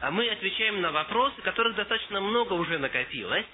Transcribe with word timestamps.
а 0.00 0.10
мы 0.10 0.28
отвечаем 0.28 0.80
на 0.80 0.92
вопросы, 0.92 1.40
которых 1.42 1.74
достаточно 1.74 2.20
много 2.20 2.54
уже 2.54 2.78
накопилось. 2.78 3.46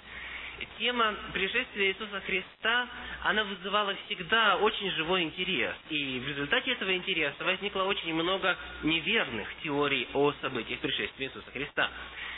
Тема 0.78 1.14
пришествия 1.32 1.88
Иисуса 1.88 2.20
Христа, 2.20 2.88
она 3.24 3.44
вызывала 3.44 3.94
всегда 4.06 4.56
очень 4.56 4.90
живой 4.92 5.22
интерес. 5.22 5.74
И 5.90 6.20
в 6.20 6.28
результате 6.28 6.72
этого 6.72 6.94
интереса 6.94 7.44
возникло 7.44 7.82
очень 7.82 8.14
много 8.14 8.56
неверных 8.82 9.48
теорий 9.62 10.08
о 10.14 10.32
событиях 10.40 10.80
пришествия 10.80 11.28
Иисуса 11.28 11.50
Христа. 11.50 11.90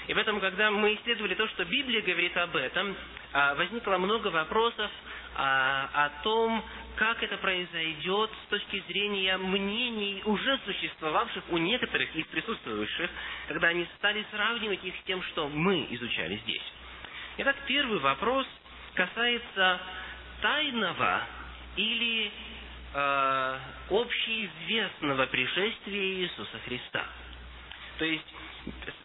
И 0.06 0.14
поэтому, 0.14 0.40
когда 0.40 0.70
мы 0.70 0.94
исследовали 0.94 1.34
то, 1.34 1.46
что 1.48 1.64
Библия 1.64 2.00
говорит 2.00 2.36
об 2.36 2.56
этом, 2.56 2.96
а, 3.32 3.54
возникло 3.54 3.98
много 3.98 4.28
вопросов 4.28 4.90
а, 5.34 5.90
о 5.92 6.22
том, 6.22 6.64
как 6.96 7.22
это 7.22 7.36
произойдет 7.38 8.30
с 8.44 8.48
точки 8.48 8.82
зрения 8.88 9.36
мнений, 9.36 10.22
уже 10.24 10.58
существовавших 10.64 11.44
у 11.50 11.58
некоторых 11.58 12.14
из 12.16 12.26
присутствующих, 12.26 13.10
когда 13.48 13.68
они 13.68 13.86
стали 13.98 14.24
сравнивать 14.30 14.82
их 14.82 14.94
с 14.96 15.02
тем, 15.06 15.22
что 15.22 15.48
мы 15.48 15.86
изучали 15.90 16.36
здесь. 16.38 16.62
Итак, 17.38 17.56
первый 17.66 17.98
вопрос 17.98 18.46
касается 18.94 19.80
тайного 20.40 21.22
или 21.76 22.30
э, 22.94 23.58
общеизвестного 23.90 25.26
пришествия 25.26 26.02
Иисуса 26.22 26.58
Христа. 26.64 27.04
То 27.98 28.06
есть 28.06 28.34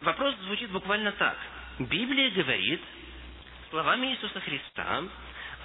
вопрос 0.00 0.34
звучит 0.44 0.70
буквально 0.70 1.12
так. 1.12 1.36
Библия 1.78 2.30
говорит 2.30 2.80
словами 3.70 4.12
Иисуса 4.14 4.40
Христа 4.40 5.04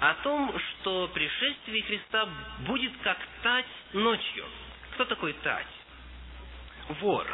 о 0.00 0.14
том, 0.22 0.54
что 0.58 1.08
пришествие 1.08 1.82
Христа 1.82 2.28
будет 2.60 2.92
как 3.02 3.18
тать 3.42 3.66
ночью. 3.92 4.44
Кто 4.94 5.04
такой 5.06 5.32
тать? 5.44 5.66
Вор. 7.00 7.26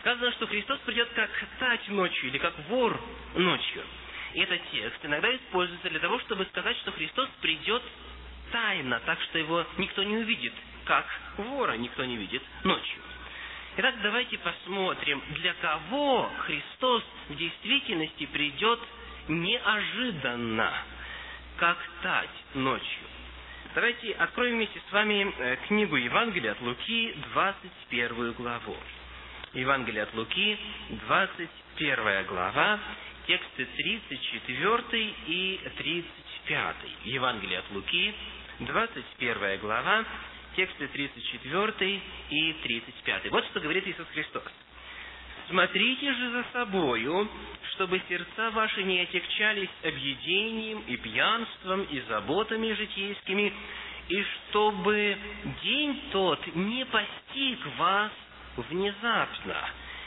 Сказано, 0.00 0.32
что 0.32 0.46
Христос 0.46 0.78
придет 0.80 1.08
как 1.14 1.30
тать 1.58 1.88
ночью 1.88 2.28
или 2.28 2.38
как 2.38 2.54
вор 2.68 3.00
ночью. 3.34 3.82
И 4.34 4.40
этот 4.40 4.60
текст 4.70 4.98
иногда 5.04 5.34
используется 5.34 5.90
для 5.90 6.00
того, 6.00 6.18
чтобы 6.20 6.44
сказать, 6.46 6.76
что 6.78 6.92
Христос 6.92 7.28
придет 7.40 7.82
тайно, 8.52 9.00
так 9.00 9.20
что 9.22 9.38
его 9.38 9.66
никто 9.76 10.02
не 10.02 10.18
увидит, 10.18 10.52
как 10.84 11.06
вора 11.36 11.72
никто 11.72 12.04
не 12.04 12.16
видит 12.16 12.42
ночью. 12.64 13.02
Итак, 13.78 13.94
давайте 14.02 14.38
посмотрим, 14.38 15.22
для 15.30 15.52
кого 15.54 16.30
Христос 16.46 17.02
в 17.28 17.36
действительности 17.36 18.26
придет 18.26 18.80
неожиданно, 19.28 20.72
как 21.56 21.78
тать 22.02 22.30
ночью. 22.54 23.06
Давайте 23.74 24.12
откроем 24.12 24.56
вместе 24.56 24.80
с 24.88 24.92
вами 24.92 25.34
э, 25.38 25.56
книгу 25.68 25.96
Евангелия 25.96 26.52
от 26.52 26.60
Луки, 26.62 27.14
21 27.34 28.32
главу. 28.32 28.76
Евангелие 29.52 30.02
от 30.02 30.14
Луки, 30.14 30.58
21 30.90 32.26
глава, 32.26 32.80
тексты 33.26 33.66
34 33.76 35.14
и 35.26 35.60
35. 35.76 36.76
Евангелие 37.04 37.58
от 37.58 37.70
Луки, 37.70 38.14
21 38.60 39.58
глава, 39.60 40.04
тексты 40.56 40.88
34 40.88 42.00
и 42.30 42.52
35. 42.62 43.30
Вот 43.30 43.44
что 43.46 43.60
говорит 43.60 43.86
Иисус 43.86 44.06
Христос. 44.12 44.44
«Смотрите 45.48 46.12
же 46.12 46.30
за 46.30 46.44
собою, 46.52 47.28
чтобы 47.72 48.00
сердца 48.08 48.50
ваши 48.50 48.82
не 48.82 49.00
отягчались 49.00 49.68
объедением 49.84 50.82
и 50.86 50.96
пьянством 50.96 51.82
и 51.84 52.00
заботами 52.08 52.72
житейскими, 52.72 53.52
и 54.08 54.24
чтобы 54.24 55.16
день 55.62 56.00
тот 56.10 56.40
не 56.54 56.84
постиг 56.86 57.58
вас 57.78 58.12
внезапно, 58.56 59.56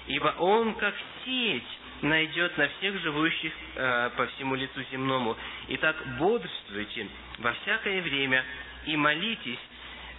ибо 0.08 0.36
он, 0.40 0.74
как 0.76 0.96
сеть, 1.26 1.64
найдет 2.02 2.58
на 2.58 2.68
всех 2.70 3.00
живущих 3.02 3.54
э, 3.76 4.10
по 4.16 4.26
всему 4.28 4.56
лицу 4.56 4.82
земному. 4.92 5.38
Итак, 5.70 5.96
бодрствуйте 6.18 7.08
во 7.40 7.54
всякое 7.54 8.02
время 8.02 8.44
и 8.86 8.96
молитесь, 8.96 9.60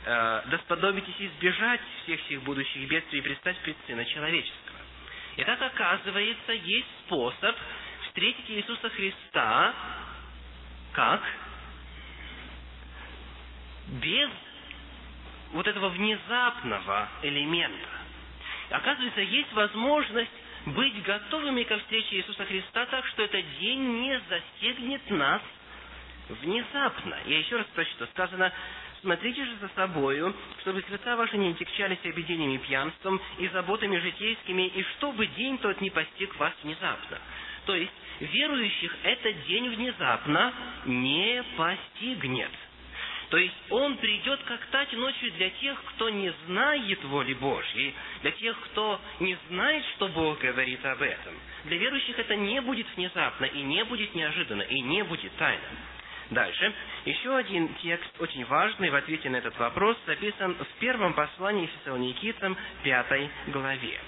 э, 0.05 0.43
да 0.47 0.59
сподобитесь 0.65 1.15
избежать 1.19 1.81
всех 2.03 2.21
сих 2.29 2.43
будущих 2.43 2.87
бедствий 2.89 3.21
и 3.21 3.23
предстать 3.23 3.57
пред 3.59 3.77
Сына 3.87 4.05
Человеческого. 4.05 4.70
Итак, 5.43 5.63
оказывается, 5.63 6.53
есть 6.53 6.87
способ 7.07 7.57
встретить 8.03 8.51
Иисуса 8.51 8.91
Христа 8.91 9.75
как? 10.93 11.23
Без 14.03 14.29
вот 15.53 15.67
этого 15.67 15.89
внезапного 15.89 17.09
элемента. 17.23 17.89
Оказывается, 18.69 19.23
есть 19.23 19.51
возможность 19.55 20.31
быть 20.67 21.03
готовыми 21.05 21.63
ко 21.63 21.79
встрече 21.79 22.17
Иисуса 22.17 22.45
Христа 22.45 22.85
так, 22.87 23.07
что 23.07 23.23
этот 23.23 23.45
день 23.61 23.81
не 24.03 24.21
застегнет 24.29 25.09
нас 25.09 25.41
внезапно. 26.29 27.17
Я 27.25 27.39
еще 27.39 27.57
раз 27.57 27.67
прочту. 27.75 28.07
Сказано, 28.09 28.53
смотрите 29.01 29.45
же 29.45 29.57
за 29.61 29.69
собою, 29.75 30.35
чтобы 30.61 30.83
сердца 30.89 31.17
ваши 31.17 31.37
не 31.37 31.55
текчались 31.55 31.99
обидениями 32.05 32.55
и 32.55 32.59
пьянством 32.59 33.21
и 33.39 33.49
заботами 33.49 33.99
житейскими, 33.99 34.69
и 34.69 34.83
чтобы 34.97 35.27
день 35.27 35.59
тот 35.59 35.81
не 35.81 35.91
постиг 35.91 36.37
вас 36.37 36.53
внезапно. 36.63 37.19
То 37.67 37.75
есть, 37.75 37.93
верующих 38.21 38.97
этот 39.03 39.47
день 39.47 39.69
внезапно 39.71 40.53
не 40.87 41.43
постигнет– 41.57 42.51
то 43.31 43.37
есть 43.37 43.55
Он 43.71 43.97
придет 43.97 44.41
как 44.43 44.61
тать 44.67 44.93
ночью 44.93 45.33
для 45.33 45.51
тех, 45.51 45.81
кто 45.95 46.11
не 46.11 46.33
знает 46.47 47.03
воли 47.05 47.35
Божьей, 47.35 47.95
для 48.23 48.33
тех, 48.33 48.59
кто 48.61 49.01
не 49.21 49.39
знает, 49.49 49.85
что 49.95 50.09
Бог 50.09 50.41
говорит 50.41 50.85
об 50.85 51.01
этом. 51.01 51.35
Для 51.65 51.79
верующих 51.79 52.19
это 52.19 52.35
не 52.35 52.61
будет 52.61 52.87
внезапно, 52.97 53.45
и 53.45 53.63
не 53.63 53.85
будет 53.85 54.15
неожиданно, 54.17 54.63
и 54.63 54.81
не 54.81 55.05
будет 55.05 55.33
тайным. 55.37 55.79
Дальше. 56.31 56.73
Еще 57.05 57.37
один 57.37 57.75
текст, 57.83 58.21
очень 58.21 58.45
важный 58.45 58.91
в 58.91 58.95
ответе 58.95 59.29
на 59.31 59.37
этот 59.37 59.59
вопрос, 59.59 59.97
записан 60.07 60.55
в 60.55 60.79
первом 60.79 61.15
послании 61.15 61.67
Фессалоникийцам, 61.67 62.57
пятой 62.83 63.31
главе. 63.49 64.01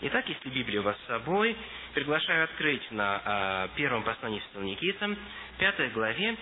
Итак, 0.00 0.28
если 0.28 0.48
Библия 0.50 0.80
у 0.80 0.84
вас 0.84 0.96
с 1.04 1.06
собой, 1.06 1.56
приглашаю 1.94 2.44
открыть 2.44 2.88
на 2.90 3.22
э, 3.24 3.76
первом 3.76 4.02
послании 4.02 4.40
Фессалоникийцам, 4.40 5.16
пятой 5.58 5.88
главе, 5.90 6.36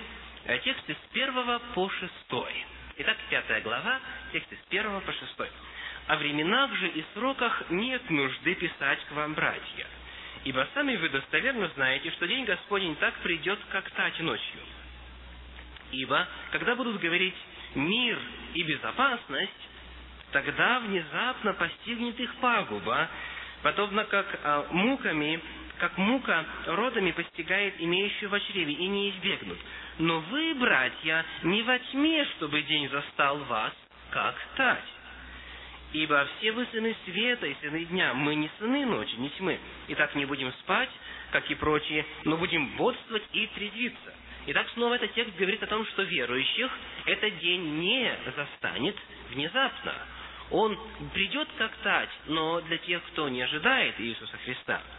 Э, 0.47 0.59
тексты 0.61 0.95
с 0.95 1.13
первого 1.13 1.59
по 1.75 1.91
шестой. 1.91 2.53
Итак, 2.99 3.17
пятая 3.31 3.61
глава, 3.63 4.01
тексты 4.33 4.57
с 4.57 4.69
первого 4.69 5.01
по 5.01 5.13
шестой. 5.13 5.49
«О 6.07 6.17
временах 6.17 6.73
же 6.77 6.87
и 6.87 7.05
сроках 7.15 7.65
нет 7.69 8.09
нужды 8.11 8.55
писать 8.55 9.05
к 9.09 9.13
вам, 9.13 9.35
братья, 9.35 9.87
ибо 10.45 10.69
сами 10.73 10.95
вы 10.95 11.09
достоверно 11.09 11.69
знаете, 11.75 12.13
что 12.13 12.29
день 12.29 12.45
Господень 12.45 12.95
так 12.97 13.15
придет, 13.25 13.59
как 13.73 13.91
тать 13.91 14.21
ночью. 14.21 14.61
Ибо, 15.93 16.27
когда 16.53 16.75
будут 16.75 17.01
говорить 17.01 17.35
«мир» 17.75 18.19
и 18.55 18.63
«безопасность», 18.63 19.53
тогда 20.33 20.81
внезапно 20.81 21.55
постигнет 21.55 22.19
их 22.19 22.35
пагуба, 22.37 23.09
подобно 23.63 24.05
как 24.05 24.27
а, 24.43 24.67
муками 24.71 25.41
как 25.79 25.97
мука 25.99 26.45
родами 26.67 27.11
постигает 27.13 27.75
имеющую 27.79 28.31
в 28.31 28.41
чреве, 28.41 28.73
и 28.73 28.87
не 28.87 29.11
избегнут. 29.11 29.59
Но 29.99 30.21
вы, 30.21 30.55
братья, 30.55 31.25
не 31.43 31.63
во 31.63 31.79
тьме, 31.79 32.25
чтобы 32.37 32.63
день 32.63 32.89
застал 32.89 33.39
вас, 33.45 33.73
как 34.11 34.35
тать. 34.57 34.85
Ибо 35.93 36.27
все 36.37 36.53
вы 36.53 36.67
сыны 36.73 36.97
света 37.05 37.47
и 37.47 37.55
сыны 37.61 37.85
дня, 37.87 38.13
мы 38.15 38.35
не 38.35 38.51
сыны 38.59 38.85
ночи, 38.87 39.15
не 39.17 39.31
тьмы. 39.31 39.59
И 39.89 39.95
так 39.95 40.15
не 40.15 40.25
будем 40.25 40.53
спать, 40.61 40.91
как 41.31 41.51
и 41.51 41.55
прочие, 41.55 42.05
но 42.25 42.37
будем 42.37 42.77
бодствовать 42.77 43.25
и 43.33 43.47
трезвиться. 43.49 44.15
Итак, 44.47 44.69
снова 44.75 44.95
этот 44.95 45.13
текст 45.15 45.37
говорит 45.37 45.63
о 45.63 45.67
том, 45.67 45.85
что 45.87 46.03
верующих 46.03 46.71
этот 47.07 47.39
день 47.39 47.81
не 47.81 48.17
застанет 48.37 48.97
внезапно. 49.31 49.95
Он 50.51 50.79
придет 51.13 51.49
как 51.59 51.73
тать, 51.83 52.11
но 52.27 52.61
для 52.61 52.79
тех, 52.79 53.03
кто 53.09 53.29
не 53.29 53.43
ожидает 53.43 54.01
Иисуса 54.01 54.37
Христа– 54.45 54.81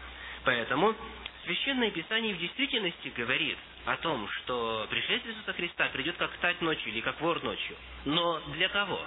Поэтому 0.47 0.95
Священное 1.43 1.91
Писание 1.91 2.33
в 2.33 2.39
действительности 2.39 3.09
говорит 3.09 3.57
о 3.83 3.97
том, 3.97 4.29
что 4.29 4.87
пришествие 4.89 5.33
Иисуса 5.33 5.51
Христа 5.51 5.89
придет 5.89 6.15
как 6.15 6.31
тать 6.37 6.61
ночью 6.61 6.87
или 6.87 7.01
как 7.01 7.19
вор 7.19 7.43
ночью. 7.43 7.75
Но 8.05 8.39
для 8.53 8.69
кого? 8.69 9.05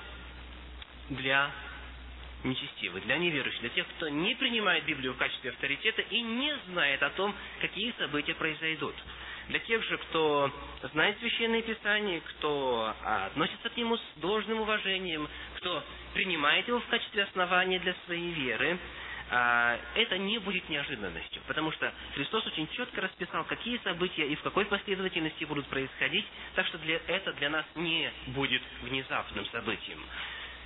Для 1.09 1.51
нечестивых, 2.45 3.05
для 3.05 3.17
неверующих, 3.17 3.61
для 3.61 3.71
тех, 3.71 3.87
кто 3.97 4.11
не 4.11 4.35
принимает 4.35 4.85
Библию 4.85 5.15
в 5.15 5.17
качестве 5.17 5.49
авторитета 5.49 6.03
и 6.03 6.21
не 6.21 6.55
знает 6.69 7.03
о 7.03 7.09
том, 7.09 7.35
какие 7.63 7.95
события 7.97 8.35
произойдут. 8.35 8.95
Для 9.51 9.59
тех 9.59 9.83
же, 9.83 9.99
кто 9.99 10.49
знает 10.93 11.19
Священное 11.19 11.63
Писание, 11.63 12.21
кто 12.21 12.95
относится 13.03 13.69
к 13.69 13.77
нему 13.77 13.97
с 13.97 14.03
должным 14.17 14.61
уважением, 14.61 15.29
кто 15.57 15.83
принимает 16.15 16.69
его 16.69 16.79
в 16.79 16.87
качестве 16.87 17.25
основания 17.25 17.81
для 17.81 17.97
своей 18.07 18.31
веры, 18.31 18.79
а, 19.29 19.77
это 19.97 20.19
не 20.19 20.39
будет 20.39 20.69
неожиданностью, 20.69 21.43
потому 21.49 21.73
что 21.73 21.93
Христос 22.15 22.47
очень 22.47 22.69
четко 22.69 23.01
расписал, 23.01 23.43
какие 23.43 23.79
события 23.79 24.25
и 24.25 24.37
в 24.37 24.43
какой 24.43 24.67
последовательности 24.67 25.43
будут 25.43 25.67
происходить, 25.67 26.27
так 26.55 26.65
что 26.69 26.79
для, 26.79 27.01
это 27.09 27.33
для 27.33 27.51
нас 27.51 27.67
не 27.75 28.09
будет 28.29 28.63
внезапным 28.83 29.47
событием. 29.47 30.01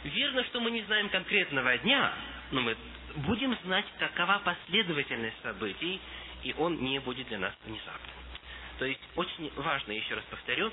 Верно, 0.05 0.45
что 0.45 0.61
мы 0.61 0.71
не 0.71 0.83
знаем 0.83 1.09
конкретного 1.09 1.79
дня, 1.79 2.13
но 2.51 2.61
мы 2.61 2.77
будем 3.17 3.57
знать, 3.65 3.87
какова 3.99 4.43
последовательность 4.45 5.41
событий, 5.43 5.99
и 6.43 6.55
он 6.59 6.83
не 6.83 6.99
будет 6.99 7.29
для 7.29 7.39
нас 7.39 7.55
внезапным. 7.65 8.24
То 8.79 8.85
есть 8.85 9.00
очень 9.17 9.53
важно, 9.56 9.93
еще 9.93 10.15
раз 10.15 10.25
повторю, 10.31 10.73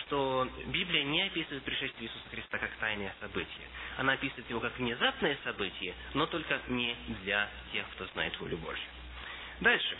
что 0.00 0.48
Библия 0.66 1.02
не 1.02 1.22
описывает 1.22 1.64
пришествие 1.64 2.08
Иисуса 2.08 2.28
Христа 2.30 2.58
как 2.58 2.70
тайное 2.76 3.14
событие. 3.20 3.66
Она 3.96 4.12
описывает 4.12 4.48
его 4.48 4.60
как 4.60 4.78
внезапное 4.78 5.36
событие, 5.44 5.94
но 6.14 6.26
только 6.26 6.60
не 6.68 6.94
для 7.22 7.48
тех, 7.72 7.84
кто 7.94 8.06
знает 8.06 8.38
волю 8.38 8.58
Божью. 8.58 8.86
Дальше. 9.60 9.96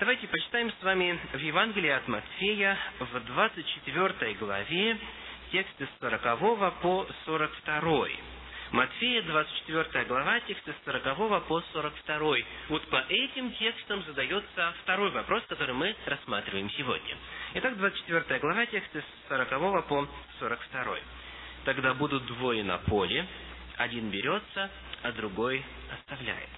Давайте 0.00 0.26
почитаем 0.26 0.72
с 0.72 0.82
вами 0.82 1.18
в 1.32 1.38
Евангелии 1.38 1.90
от 1.90 2.08
Матфея 2.08 2.76
в 2.98 3.20
24 3.20 4.34
главе 4.34 4.98
тексты 5.52 5.86
с 5.86 6.00
40 6.00 6.80
по 6.80 7.06
42. 7.26 8.06
Матфея, 8.72 9.20
24 9.24 10.06
глава, 10.06 10.40
тексты 10.40 10.72
с 10.72 10.84
40 10.86 11.44
по 11.44 11.60
42. 11.74 12.36
Вот 12.70 12.82
по 12.88 13.04
этим 13.06 13.52
текстам 13.52 14.02
задается 14.04 14.74
второй 14.82 15.10
вопрос, 15.10 15.42
который 15.46 15.74
мы 15.74 15.94
рассматриваем 16.06 16.70
сегодня. 16.70 17.18
Итак, 17.52 17.76
24 17.76 18.40
глава, 18.40 18.64
тексты 18.64 19.02
с 19.02 19.28
40 19.28 19.86
по 19.88 20.08
42. 20.38 20.96
«Тогда 21.66 21.92
будут 21.92 22.24
двое 22.24 22.64
на 22.64 22.78
поле, 22.78 23.26
один 23.76 24.08
берется, 24.08 24.70
а 25.02 25.12
другой 25.12 25.62
оставляется. 25.92 26.56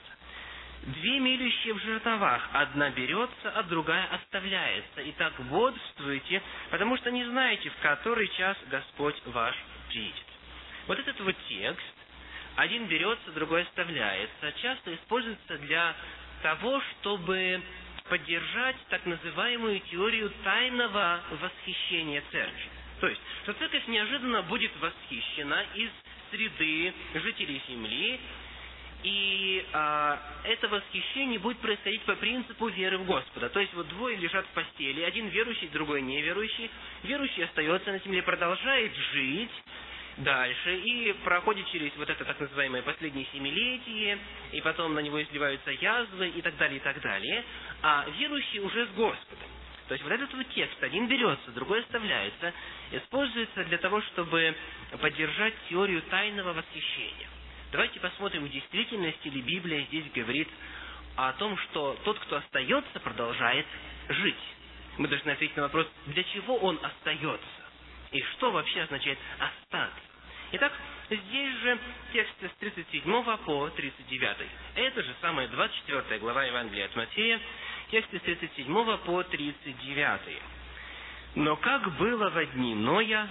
Две 0.83 1.19
милющие 1.19 1.75
в 1.75 1.81
жерновах, 1.81 2.49
одна 2.53 2.91
берется, 2.91 3.51
а 3.57 3.65
другая 3.65 4.07
оставляется. 4.13 5.03
Итак, 5.11 5.33
бодрствуйте, 5.49 6.41
потому 6.71 6.97
что 6.97 7.11
не 7.11 7.25
знаете, 7.25 7.71
в 7.71 7.77
который 7.83 8.29
час 8.37 8.57
Господь 8.71 9.21
ваш 9.25 9.57
приедет». 9.89 10.27
Вот 10.87 10.99
этот 10.99 11.19
вот 11.21 11.35
текст, 11.49 12.04
один 12.57 12.87
берется, 12.87 13.31
другой 13.33 13.63
оставляется, 13.63 14.53
часто 14.63 14.95
используется 14.95 15.59
для 15.59 15.95
того, 16.43 16.81
чтобы 16.81 17.63
поддержать 18.09 18.77
так 18.91 19.05
называемую 19.07 19.81
теорию 19.81 20.31
тайного 20.45 21.21
восхищения 21.41 22.23
церкви. 22.31 22.69
То 23.01 23.09
есть, 23.09 23.21
что 23.43 23.55
церковь 23.55 23.87
неожиданно 23.89 24.43
будет 24.43 24.71
восхищена 24.81 25.65
из 25.75 25.91
среды 26.31 26.93
жителей 27.15 27.63
земли, 27.69 28.21
и 29.03 29.67
а, 29.73 30.19
это 30.45 30.67
восхищение 30.69 31.39
будет 31.39 31.59
происходить 31.59 32.01
по 32.03 32.15
принципу 32.17 32.69
веры 32.69 32.99
в 32.99 33.05
Господа. 33.05 33.51
То 33.51 33.61
есть 33.61 33.75
вот 33.75 33.87
двое 33.89 34.17
лежат 34.17 34.47
в 34.47 34.49
постели, 34.51 35.03
один 35.03 35.29
верующий, 35.29 35.69
другой 35.69 36.01
неверующий. 36.01 36.71
Верующий 37.03 37.45
остается 37.45 37.93
на 37.93 37.99
земле, 37.99 38.23
продолжает 38.23 38.95
жить, 39.13 39.51
дальше 40.19 40.77
и 40.77 41.13
проходит 41.25 41.67
через 41.71 41.95
вот 41.97 42.09
это 42.09 42.25
так 42.25 42.39
называемое 42.39 42.83
последнее 42.83 43.27
семилетие, 43.33 44.19
и 44.53 44.61
потом 44.61 44.95
на 44.95 45.01
него 45.01 45.23
изливаются 45.23 45.71
язвы 45.71 46.29
и 46.29 46.43
так 46.43 46.57
далее, 46.57 46.79
и 46.79 46.81
так 46.81 47.01
далее. 47.01 47.45
А 47.83 48.07
верующий 48.19 48.61
уже 48.61 48.87
с 48.87 48.91
Господом. 48.91 49.49
То 49.89 49.95
есть 49.95 50.05
вот 50.05 50.13
этот 50.13 50.33
вот 50.33 50.49
текст, 50.55 50.83
один 50.83 51.07
берется, 51.09 51.51
другой 51.51 51.81
оставляется, 51.81 52.53
используется 52.93 53.65
для 53.65 53.79
того, 53.79 54.01
чтобы 54.01 54.55
поддержать 55.01 55.55
теорию 55.69 56.01
тайного 56.03 56.55
восхищения. 56.55 57.29
Давайте 57.71 58.01
посмотрим, 58.01 58.45
в 58.45 58.51
действительности 58.51 59.29
ли 59.29 59.43
Библия 59.43 59.85
здесь 59.87 60.05
говорит 60.15 60.49
о 61.17 61.33
том, 61.35 61.57
что 61.59 61.99
тот, 62.05 62.19
кто 62.21 62.37
остается, 62.37 63.01
продолжает 63.01 63.67
жить. 64.09 64.35
Мы 64.97 65.09
должны 65.09 65.31
ответить 65.31 65.57
на 65.57 65.65
вопрос, 65.65 65.87
для 66.07 66.23
чего 66.25 66.57
он 66.57 66.79
остается? 66.83 67.64
И 68.15 68.23
что 68.23 68.53
вообще 68.53 68.83
означает 68.83 69.19
остаться? 69.41 70.01
Итак, 70.53 70.73
здесь 71.11 71.57
же 71.59 71.79
тексты 72.13 72.49
с 72.49 72.53
37 72.61 73.37
по 73.39 73.69
39. 73.71 74.37
Это 74.77 75.03
же 75.03 75.15
самая 75.21 75.49
24 75.49 76.21
глава 76.21 76.45
Евангелия 76.45 76.87
от 76.87 76.95
Матфея, 76.95 77.41
тексты 77.91 78.21
с 78.21 78.23
37 78.23 78.99
по 78.99 79.23
39. 79.25 80.21
«Но 81.35 81.57
как 81.57 81.97
было 81.97 82.31
во 82.31 82.45
дни 82.47 82.77
Ноя, 82.77 83.27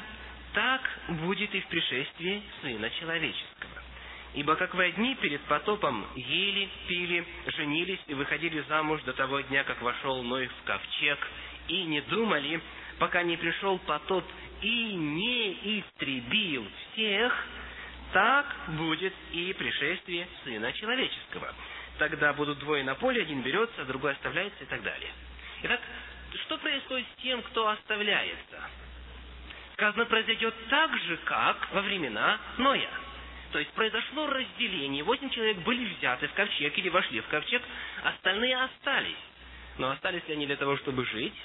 так 0.51 0.81
будет 1.07 1.55
и 1.55 1.61
в 1.61 1.67
пришествии 1.67 2.43
Сына 2.61 2.89
Человеческого. 2.99 3.71
Ибо 4.33 4.55
как 4.57 4.75
во 4.75 4.89
дни 4.89 5.15
перед 5.15 5.39
потопом 5.43 6.05
ели, 6.15 6.67
пили, 6.89 7.25
женились 7.55 7.99
и 8.07 8.15
выходили 8.15 8.59
замуж 8.67 9.01
до 9.03 9.13
того 9.13 9.39
дня, 9.41 9.63
как 9.63 9.81
вошел 9.81 10.21
Ной 10.23 10.47
в 10.47 10.63
ковчег, 10.65 11.19
и 11.69 11.85
не 11.85 12.01
думали, 12.01 12.59
пока 12.99 13.23
не 13.23 13.37
пришел 13.37 13.77
потоп 13.79 14.25
и 14.63 14.93
не 14.93 15.79
истребил 15.79 16.65
всех, 16.93 17.45
так 18.13 18.45
будет 18.69 19.13
и 19.31 19.53
пришествие 19.53 20.27
Сына 20.43 20.71
Человеческого. 20.73 21.53
Тогда 21.97 22.33
будут 22.33 22.59
двое 22.59 22.83
на 22.83 22.95
поле, 22.95 23.21
один 23.21 23.41
берется, 23.41 23.81
а 23.81 23.85
другой 23.85 24.13
оставляется 24.13 24.63
и 24.63 24.67
так 24.67 24.81
далее. 24.81 25.11
Итак, 25.63 25.81
что 26.45 26.57
происходит 26.57 27.05
с 27.13 27.21
тем, 27.21 27.41
кто 27.43 27.67
оставляется? 27.69 28.69
Сказано, 29.73 30.05
произойдет 30.05 30.53
так 30.69 30.97
же, 30.97 31.17
как 31.25 31.73
во 31.73 31.81
времена 31.81 32.39
Ноя. 32.57 32.89
То 33.51 33.59
есть 33.59 33.71
произошло 33.71 34.27
разделение. 34.27 35.03
Восемь 35.03 35.29
человек 35.29 35.57
были 35.59 35.93
взяты 35.93 36.27
в 36.27 36.33
ковчег 36.33 36.77
или 36.77 36.89
вошли 36.89 37.21
в 37.21 37.27
ковчег, 37.27 37.61
остальные 38.03 38.57
остались. 38.57 39.15
Но 39.77 39.91
остались 39.91 40.27
ли 40.27 40.33
они 40.33 40.45
для 40.47 40.55
того, 40.55 40.77
чтобы 40.77 41.05
жить? 41.05 41.35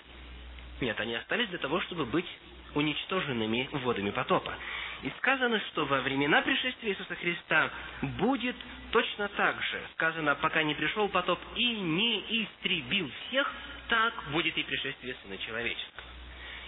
Нет, 0.81 0.99
они 1.01 1.15
остались 1.15 1.49
для 1.49 1.59
того, 1.59 1.81
чтобы 1.83 2.07
быть 2.07 2.27
уничтоженными 2.75 3.69
водами 3.73 4.11
потопа. 4.11 4.55
И 5.03 5.11
сказано, 5.19 5.61
что 5.71 5.85
во 5.85 6.01
времена 6.01 6.43
пришествия 6.43 6.91
Иисуса 6.91 7.15
Христа 7.15 7.71
будет 8.03 8.57
точно 8.91 9.29
так 9.29 9.63
же. 9.63 9.81
Сказано, 9.93 10.35
пока 10.37 10.63
не 10.63 10.75
пришел 10.75 11.09
потоп 11.09 11.39
и 11.55 11.67
не 11.67 12.45
истребил 12.45 13.11
всех, 13.29 13.51
так 13.89 14.13
будет 14.33 14.57
и 14.59 14.63
пришествие 14.63 15.17
Сына 15.23 15.39
Человеческого. 15.39 16.09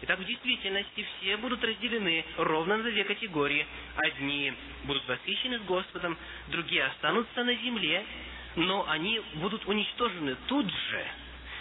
Итак, 0.03 0.19
в 0.19 0.25
действительности 0.25 1.07
все 1.19 1.37
будут 1.37 1.63
разделены 1.63 2.25
ровно 2.39 2.79
на 2.79 2.85
две 2.85 3.05
категории. 3.05 3.67
Одни 3.97 4.53
будут 4.85 5.07
восхищены 5.07 5.59
с 5.59 5.63
Господом, 5.63 6.17
другие 6.49 6.85
останутся 6.85 7.45
на 7.45 7.55
земле, 7.57 8.05
но 8.57 8.89
они 8.89 9.21
будут 9.35 9.67
уничтожены 9.67 10.37
тут 10.47 10.67
же, 10.67 11.07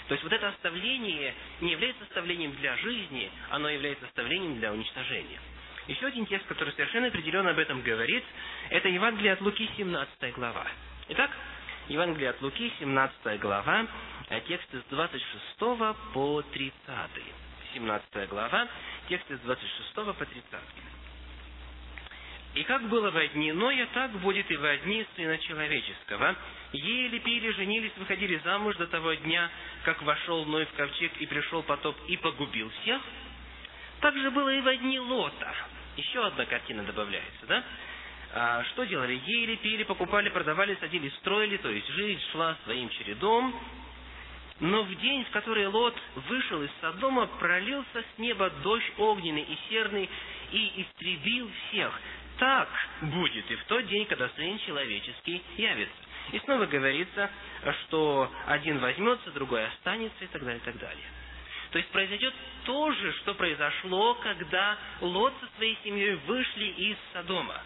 то 0.09 0.13
есть 0.13 0.23
вот 0.23 0.33
это 0.33 0.50
оставление 0.50 1.35
не 1.61 1.71
является 1.71 2.03
оставлением 2.03 2.51
для 2.56 2.75
жизни, 2.77 3.31
оно 3.51 3.69
является 3.69 4.07
оставлением 4.07 4.57
для 4.57 4.73
уничтожения. 4.73 5.39
Еще 5.88 6.07
один 6.07 6.25
текст, 6.25 6.47
который 6.47 6.73
совершенно 6.73 7.07
определенно 7.07 7.51
об 7.51 7.59
этом 7.59 7.83
говорит, 7.83 8.23
это 8.71 8.89
Евангелие 8.89 9.33
от 9.33 9.41
Луки, 9.41 9.69
17 9.77 10.33
глава. 10.33 10.65
Итак, 11.09 11.29
Евангелие 11.89 12.31
от 12.31 12.41
Луки, 12.41 12.73
17 12.79 13.39
глава, 13.39 13.85
тексты 14.47 14.80
с 14.80 14.83
26 14.89 15.57
по 16.11 16.42
30. 16.42 16.73
17 17.75 18.30
глава, 18.30 18.68
тексты 19.09 19.37
с 19.37 19.39
26 19.42 19.94
по 19.94 20.25
30. 20.25 20.44
И 22.56 22.63
как 22.63 22.89
было 22.89 23.11
во 23.11 23.27
дни 23.27 23.51
Ноя, 23.51 23.87
так 23.94 24.11
будет 24.19 24.49
и 24.49 24.57
во 24.57 24.75
дни 24.77 25.06
Сына 25.15 25.37
Человеческого. 25.37 26.35
Ели, 26.73 27.19
пили, 27.19 27.51
женились, 27.51 27.91
выходили 27.97 28.41
замуж 28.44 28.75
до 28.77 28.87
того 28.87 29.13
дня, 29.13 29.49
как 29.83 30.01
вошел 30.01 30.45
Ной 30.45 30.65
в 30.65 30.73
ковчег 30.73 31.11
и 31.19 31.25
пришел 31.27 31.61
потоп 31.63 31.95
и 32.07 32.18
погубил 32.18 32.71
всех. 32.81 33.01
Так 34.01 34.15
же 34.18 34.31
было 34.31 34.49
и 34.49 34.61
во 34.61 34.75
дни 34.75 34.99
Лота. 34.99 35.53
Еще 35.95 36.25
одна 36.25 36.45
картина 36.45 36.83
добавляется, 36.83 37.45
да? 37.47 37.63
А, 38.33 38.63
что 38.65 38.85
делали? 38.85 39.21
Ели, 39.25 39.56
пили, 39.56 39.83
покупали, 39.83 40.29
продавали, 40.29 40.75
садились, 40.79 41.13
строили, 41.15 41.57
то 41.57 41.69
есть 41.69 41.87
жизнь 41.87 42.21
шла 42.31 42.56
своим 42.63 42.89
чередом. 42.89 43.59
Но 44.59 44.83
в 44.83 44.95
день, 44.95 45.23
в 45.25 45.29
который 45.29 45.68
Лот 45.68 45.95
вышел 46.27 46.61
из 46.61 46.69
Содома, 46.81 47.27
пролился 47.39 48.01
с 48.01 48.19
неба 48.19 48.49
дождь 48.63 48.91
огненный 48.97 49.44
и 49.44 49.57
серный 49.69 50.09
и 50.51 50.81
истребил 50.81 51.49
всех 51.69 51.94
так 52.40 52.69
будет 53.02 53.52
и 53.52 53.56
в 53.56 53.64
тот 53.66 53.86
день, 53.88 54.06
когда 54.06 54.30
Сын 54.30 54.58
Человеческий 54.60 55.44
явится. 55.58 55.94
И 56.31 56.40
снова 56.40 56.66
говорится, 56.66 57.30
что 57.81 58.31
один 58.48 58.80
возьмется, 58.80 59.31
другой 59.31 59.66
останется 59.68 60.24
и 60.24 60.28
так 60.28 60.44
далее, 60.44 60.60
и 60.60 60.66
так 60.66 60.78
далее. 60.78 61.06
То 61.72 61.78
есть 61.78 61.90
произойдет 61.92 62.34
то 62.66 62.92
же, 62.92 63.14
что 63.14 63.36
произошло, 63.36 64.16
когда 64.16 64.78
Лот 65.02 65.34
со 65.40 65.58
своей 65.58 65.78
семьей 65.84 66.16
вышли 66.26 66.66
из 66.66 66.98
Содома. 67.14 67.62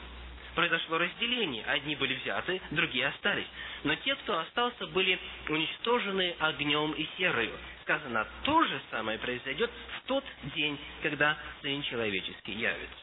Произошло 0.55 0.97
разделение. 0.97 1.63
Одни 1.65 1.95
были 1.95 2.15
взяты, 2.15 2.61
другие 2.71 3.07
остались. 3.07 3.47
Но 3.83 3.95
те, 3.95 4.15
кто 4.15 4.39
остался, 4.39 4.87
были 4.87 5.19
уничтожены 5.49 6.35
огнем 6.39 6.91
и 6.91 7.07
серою. 7.17 7.57
Сказано, 7.81 8.27
то 8.43 8.63
же 8.63 8.79
самое 8.91 9.17
произойдет 9.19 9.71
в 9.97 10.07
тот 10.07 10.23
день, 10.55 10.77
когда 11.01 11.37
Сын 11.61 11.81
Человеческий 11.83 12.53
явится. 12.53 13.02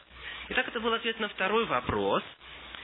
Итак, 0.53 0.67
это 0.67 0.81
был 0.81 0.91
ответ 0.93 1.17
на 1.21 1.29
второй 1.29 1.63
вопрос. 1.63 2.21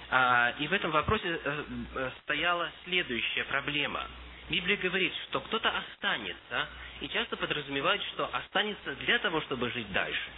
А, 0.09 0.53
и 0.57 0.67
в 0.69 0.71
этом 0.71 0.89
вопросе 0.91 1.27
э, 1.27 1.63
э, 1.95 2.12
стояла 2.21 2.71
следующая 2.86 3.43
проблема. 3.43 4.05
Библия 4.50 4.77
говорит, 4.77 5.12
что 5.27 5.41
кто-то 5.41 5.69
останется, 5.77 6.69
и 7.01 7.09
часто 7.09 7.36
подразумевает, 7.36 8.01
что 8.13 8.25
останется 8.33 8.95
для 8.95 9.19
того, 9.19 9.41
чтобы 9.41 9.69
жить 9.71 9.91
дальше. 9.91 10.29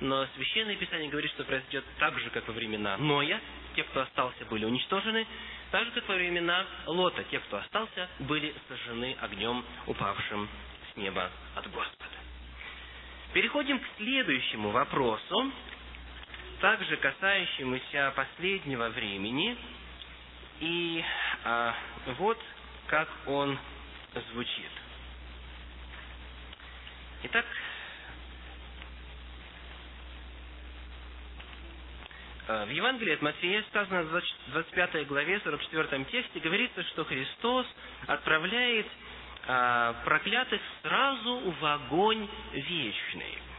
но 0.00 0.26
Священное 0.36 0.76
Писание 0.76 1.10
говорит, 1.10 1.30
что 1.32 1.44
произойдет 1.44 1.84
так 1.98 2.18
же, 2.18 2.30
как 2.30 2.48
во 2.48 2.54
времена 2.54 2.96
Ноя, 2.96 3.38
те, 3.76 3.84
кто 3.84 4.00
остался, 4.00 4.46
были 4.46 4.64
уничтожены, 4.64 5.26
так 5.72 5.84
же, 5.84 5.90
как 5.90 6.08
во 6.08 6.14
времена 6.14 6.64
Лота, 6.86 7.22
те, 7.24 7.40
кто 7.40 7.58
остался, 7.58 8.08
были 8.20 8.54
сожжены 8.68 9.18
огнем, 9.20 9.62
упавшим 9.86 10.48
с 10.94 10.96
неба 10.96 11.30
от 11.56 11.70
Господа. 11.70 12.16
Переходим 13.34 13.78
к 13.80 13.84
следующему 13.98 14.70
вопросу, 14.70 15.52
также 16.60 16.96
касающемуся 16.98 18.12
последнего 18.14 18.88
времени. 18.90 19.56
И 20.60 21.02
а, 21.44 21.74
вот 22.18 22.38
как 22.86 23.08
он 23.26 23.58
звучит. 24.32 24.70
Итак, 27.22 27.46
а, 32.48 32.66
в 32.66 32.70
Евангелии 32.70 33.14
от 33.14 33.22
Матфея 33.22 33.62
сказано 33.70 34.02
в 34.02 34.22
25 34.52 35.06
главе, 35.06 35.40
44 35.40 36.04
тексте, 36.04 36.40
говорится, 36.40 36.82
что 36.84 37.04
Христос 37.04 37.66
отправляет 38.06 38.86
а, 39.46 39.94
проклятых 40.04 40.60
сразу 40.82 41.54
в 41.58 41.64
огонь 41.64 42.28
вечный. 42.52 43.49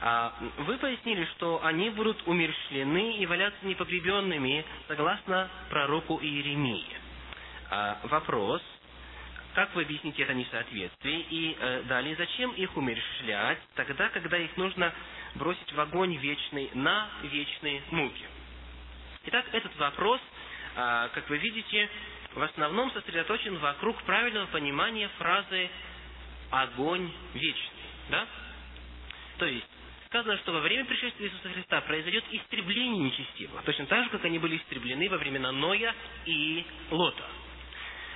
А 0.00 0.32
вы 0.58 0.78
пояснили, 0.78 1.24
что 1.36 1.64
они 1.64 1.90
будут 1.90 2.26
умерщвлены 2.26 3.16
и 3.16 3.26
валяться 3.26 3.66
непогребенными, 3.66 4.64
согласно 4.86 5.48
пророку 5.70 6.20
Иеремии. 6.22 6.86
А, 7.70 7.98
вопрос, 8.04 8.62
как 9.54 9.74
вы 9.74 9.82
объясните 9.82 10.22
это 10.22 10.34
несоответствие? 10.34 11.20
И 11.30 11.56
э, 11.58 11.82
далее, 11.88 12.14
зачем 12.14 12.52
их 12.52 12.76
умерщвлять 12.76 13.58
тогда, 13.74 14.08
когда 14.10 14.38
их 14.38 14.56
нужно 14.56 14.92
бросить 15.34 15.72
в 15.72 15.80
огонь 15.80 16.16
вечный 16.16 16.70
на 16.74 17.08
вечные 17.24 17.82
муки? 17.90 18.24
Итак, 19.26 19.46
этот 19.50 19.74
вопрос, 19.78 20.20
э, 20.76 21.08
как 21.12 21.28
вы 21.28 21.38
видите, 21.38 21.90
в 22.34 22.42
основном 22.42 22.92
сосредоточен 22.92 23.58
вокруг 23.58 24.00
правильного 24.04 24.46
понимания 24.46 25.08
фразы 25.18 25.68
«огонь 26.50 27.10
вечный». 27.34 27.82
Да? 28.10 28.26
То 29.38 29.46
есть, 29.46 29.66
сказано, 30.08 30.36
что 30.38 30.52
во 30.52 30.60
время 30.60 30.84
пришествия 30.84 31.28
Иисуса 31.28 31.50
Христа 31.50 31.80
произойдет 31.82 32.24
истребление 32.30 33.04
нечестивых, 33.04 33.62
точно 33.62 33.86
так 33.86 34.04
же, 34.04 34.10
как 34.10 34.24
они 34.24 34.38
были 34.38 34.56
истреблены 34.56 35.08
во 35.08 35.18
времена 35.18 35.52
Ноя 35.52 35.94
и 36.26 36.64
Лота. 36.90 37.24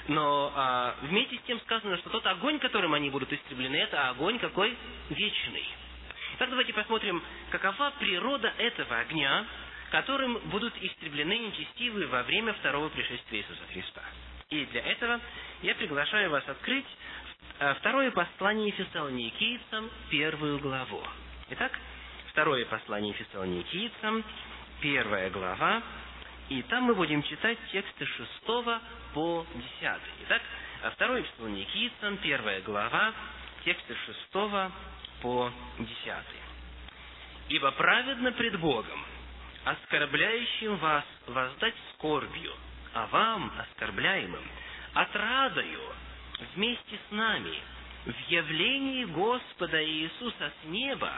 Но 0.09 0.53
а, 0.55 0.97
вместе 1.03 1.37
с 1.37 1.43
тем 1.43 1.61
сказано, 1.61 1.97
что 1.99 2.11
тот 2.11 2.27
огонь, 2.27 2.59
которым 2.59 2.95
они 2.95 3.11
будут 3.11 3.33
истреблены, 3.33 3.77
это 3.77 4.09
огонь 4.09 4.39
какой? 4.39 4.77
Вечный. 5.11 5.65
Итак, 6.35 6.51
давайте 6.51 6.73
посмотрим, 6.73 7.23
какова 7.51 7.93
природа 8.01 8.53
этого 8.59 8.99
огня, 8.99 9.47
которым 9.91 10.39
будут 10.47 10.75
истреблены 10.83 11.39
нечестивые 11.39 12.09
во 12.09 12.23
время 12.25 12.55
второго 12.55 12.89
пришествия 12.89 13.41
Иисуса 13.41 13.63
Христа. 13.73 14.03
И 14.49 14.65
для 14.67 14.81
этого 14.81 15.21
я 15.63 15.75
приглашаю 15.75 16.31
вас 16.31 16.49
открыть 16.49 16.87
а, 17.61 17.75
второе 17.75 18.11
послание 18.11 18.73
Фессалоникийцам, 18.73 19.91
первую 20.11 20.59
главу. 20.59 21.03
Итак, 21.55 21.71
второе 22.29 22.65
послание 22.65 23.13
Фессалоникийцам, 23.13 24.25
первая 24.81 25.29
глава, 25.29 25.83
и 26.49 26.63
там 26.63 26.85
мы 26.85 26.95
будем 26.95 27.23
читать 27.25 27.59
тексты 27.71 28.07
6 28.07 28.31
по 29.13 29.47
10. 29.55 30.01
Итак, 30.23 30.41
второе 30.95 31.23
Фессалоникийцам, 31.25 32.17
первая 32.23 32.63
глава, 32.63 33.13
тексты 33.67 33.95
6 33.95 34.33
по 35.21 35.53
10. 35.79 36.15
«Ибо 37.51 37.71
праведно 37.73 38.33
пред 38.33 38.59
Богом, 38.59 39.05
оскорбляющим 39.67 40.77
вас 40.77 41.05
воздать 41.27 41.75
скорбью, 41.93 42.55
а 42.95 43.07
вам, 43.09 43.53
оскорбляемым, 43.59 44.45
отрадою 44.95 45.83
вместе 46.55 46.99
с 47.09 47.13
нами 47.13 47.59
в 48.05 48.31
явлении 48.31 49.05
Господа 49.05 49.85
Иисуса 49.85 50.53
с 50.63 50.67
неба 50.67 51.13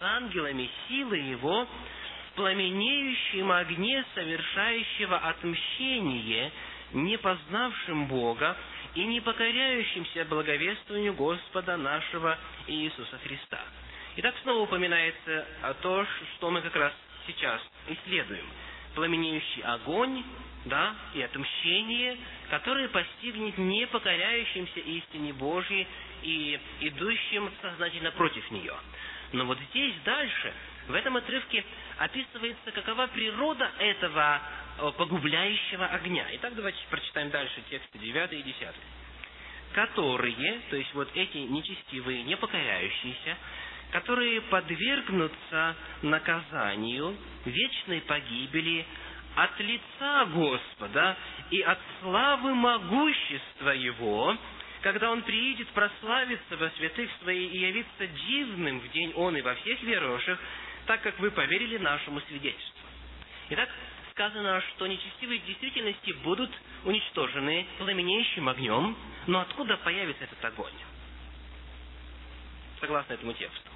ангелами 0.00 0.70
силы 0.88 1.16
Его 1.16 1.64
в 1.64 2.34
пламенеющем 2.34 3.50
огне 3.52 4.04
совершающего 4.14 5.18
отмщение 5.18 6.50
не 6.92 7.18
познавшим 7.18 8.06
Бога 8.06 8.56
и 8.94 9.04
не 9.04 9.20
покоряющимся 9.20 10.24
благовествованию 10.24 11.14
Господа 11.14 11.76
нашего 11.76 12.36
Иисуса 12.66 13.18
Христа. 13.18 13.60
Итак, 14.16 14.34
снова 14.42 14.62
упоминается 14.62 15.46
о 15.62 15.74
том, 15.74 16.06
что 16.36 16.50
мы 16.50 16.62
как 16.62 16.74
раз 16.74 16.92
сейчас 17.26 17.60
исследуем. 17.88 18.44
Пламенеющий 18.94 19.62
огонь, 19.62 20.24
да, 20.64 20.94
и 21.14 21.22
отмщение, 21.22 22.18
которое 22.50 22.88
постигнет 22.88 23.56
не 23.56 23.86
покоряющимся 23.86 24.80
истине 24.80 25.32
Божьей 25.32 25.86
и 26.22 26.58
идущим 26.80 27.50
сознательно 27.62 28.10
против 28.10 28.50
нее. 28.50 28.74
Но 29.32 29.44
вот 29.44 29.58
здесь 29.70 29.94
дальше, 30.04 30.52
в 30.88 30.94
этом 30.94 31.16
отрывке, 31.16 31.64
описывается, 31.98 32.72
какова 32.72 33.06
природа 33.08 33.70
этого 33.78 34.40
Э, 34.80 34.92
погубляющего 34.96 35.86
огня. 35.86 36.26
Итак, 36.34 36.54
давайте 36.54 36.78
прочитаем 36.88 37.30
дальше 37.30 37.60
тексты 37.68 37.98
9 37.98 38.32
и 38.32 38.42
10. 38.42 38.68
Которые, 39.72 40.60
то 40.70 40.76
есть 40.76 40.94
вот 40.94 41.08
эти 41.14 41.36
нечестивые, 41.36 42.22
непокоряющиеся, 42.22 43.36
которые 43.92 44.40
подвергнутся 44.40 45.76
наказанию, 46.02 47.14
вечной 47.44 48.00
погибели 48.00 48.86
от 49.36 49.60
лица 49.60 50.24
Господа 50.26 51.16
и 51.50 51.60
от 51.60 51.78
славы 52.00 52.54
могущества 52.54 53.70
Его, 53.70 54.36
когда 54.82 55.10
Он 55.10 55.22
приидет 55.22 55.68
прославиться 55.68 56.56
во 56.56 56.70
святых 56.70 57.10
Своих 57.22 57.52
и 57.52 57.58
явиться 57.58 58.06
дивным 58.06 58.80
в 58.80 58.90
день 58.92 59.12
Он 59.14 59.36
и 59.36 59.42
во 59.42 59.54
всех 59.56 59.82
верующих, 59.82 60.38
так 60.86 61.02
как 61.02 61.18
вы 61.18 61.30
поверили 61.30 61.78
нашему 61.78 62.20
свидетельству. 62.22 62.88
Итак, 63.50 63.68
сказано, 64.12 64.60
что 64.70 64.86
нечестивые 64.86 65.40
в 65.40 65.46
действительности 65.46 66.12
будут 66.22 66.50
уничтожены 66.84 67.66
пламенеющим 67.78 68.48
огнем, 68.48 68.96
но 69.26 69.40
откуда 69.40 69.76
появится 69.78 70.24
этот 70.24 70.44
огонь? 70.44 70.72
Согласно 72.80 73.12
этому 73.12 73.32
тексту. 73.34 73.70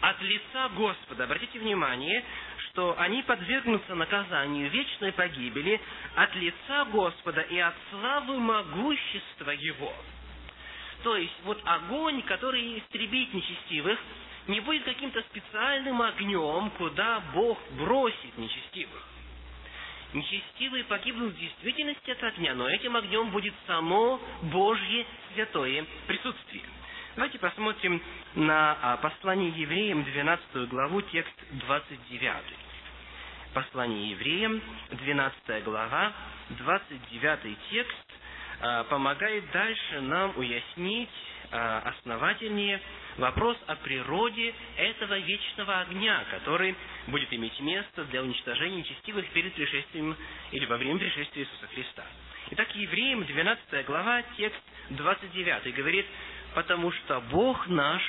От 0.00 0.20
лица 0.22 0.68
Господа, 0.70 1.24
обратите 1.24 1.58
внимание, 1.58 2.24
что 2.74 2.98
они 2.98 3.22
подвергнутся 3.22 3.94
наказанию 3.94 4.68
вечной 4.68 5.12
погибели 5.12 5.80
от 6.16 6.34
лица 6.34 6.84
Господа 6.86 7.40
и 7.42 7.56
от 7.56 7.74
славы 7.90 8.40
могущества 8.40 9.50
Его. 9.50 9.94
То 11.04 11.16
есть, 11.16 11.34
вот 11.44 11.60
огонь, 11.64 12.22
который 12.22 12.78
истребит 12.80 13.32
нечестивых, 13.32 13.96
не 14.48 14.58
будет 14.58 14.82
каким-то 14.82 15.22
специальным 15.22 16.02
огнем, 16.02 16.70
куда 16.76 17.22
Бог 17.32 17.58
бросит 17.78 18.36
нечестивых. 18.36 19.02
Нечестивые 20.12 20.82
погибнут 20.84 21.32
в 21.32 21.38
действительности 21.38 22.10
от 22.10 22.22
огня, 22.24 22.54
но 22.54 22.68
этим 22.68 22.96
огнем 22.96 23.30
будет 23.30 23.54
само 23.68 24.20
Божье 24.42 25.06
святое 25.32 25.86
присутствие. 26.08 26.64
Давайте 27.14 27.38
посмотрим 27.38 28.02
на 28.34 28.76
а, 28.82 28.96
послание 28.96 29.50
евреям, 29.50 30.02
12 30.02 30.68
главу, 30.68 31.00
текст 31.02 31.34
29. 31.52 32.63
Послание 33.54 34.10
евреям, 34.10 34.60
12 34.90 35.62
глава, 35.62 36.12
29 36.50 37.56
текст, 37.70 38.12
а, 38.60 38.82
помогает 38.84 39.48
дальше 39.52 40.00
нам 40.00 40.36
уяснить 40.36 41.08
а, 41.52 41.78
основательнее 41.94 42.80
вопрос 43.16 43.56
о 43.68 43.76
природе 43.76 44.52
этого 44.76 45.16
вечного 45.20 45.82
огня, 45.82 46.24
который 46.32 46.74
будет 47.06 47.32
иметь 47.32 47.60
место 47.60 48.04
для 48.06 48.24
уничтожения 48.24 48.78
нечестивых 48.78 49.28
перед 49.28 49.54
пришествием 49.54 50.16
или 50.50 50.66
во 50.66 50.76
время 50.76 50.98
пришествия 50.98 51.44
Иисуса 51.44 51.68
Христа. 51.68 52.02
Итак, 52.50 52.74
Евреям 52.74 53.24
12 53.24 53.86
глава, 53.86 54.22
текст 54.36 54.60
29 54.90 55.74
говорит, 55.76 56.06
«Потому 56.56 56.90
что 56.90 57.20
Бог 57.30 57.68
наш 57.68 58.02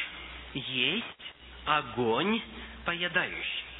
есть 0.55 1.05
огонь 1.65 2.41
поедающий». 2.83 3.74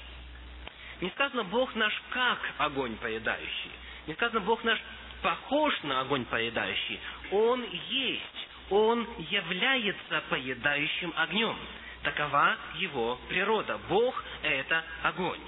Не 1.02 1.10
сказано 1.12 1.44
«Бог 1.46 1.76
наш 1.76 1.94
как 2.10 2.40
огонь 2.58 2.96
поедающий». 2.98 3.72
Не 4.08 4.14
сказано 4.14 4.42
«Бог 4.42 4.64
наш 4.64 4.80
похож 5.22 5.74
на 5.84 6.02
огонь 6.02 6.26
поедающий». 6.26 7.00
Он 7.32 7.64
есть 7.90 8.46
он 8.70 9.08
является 9.30 10.24
поедающим 10.30 11.14
огнем. 11.16 11.56
Такова 12.02 12.58
его 12.78 13.20
природа. 13.30 13.80
Бог– 13.90 14.24
это 14.44 14.84
огонь. 15.04 15.40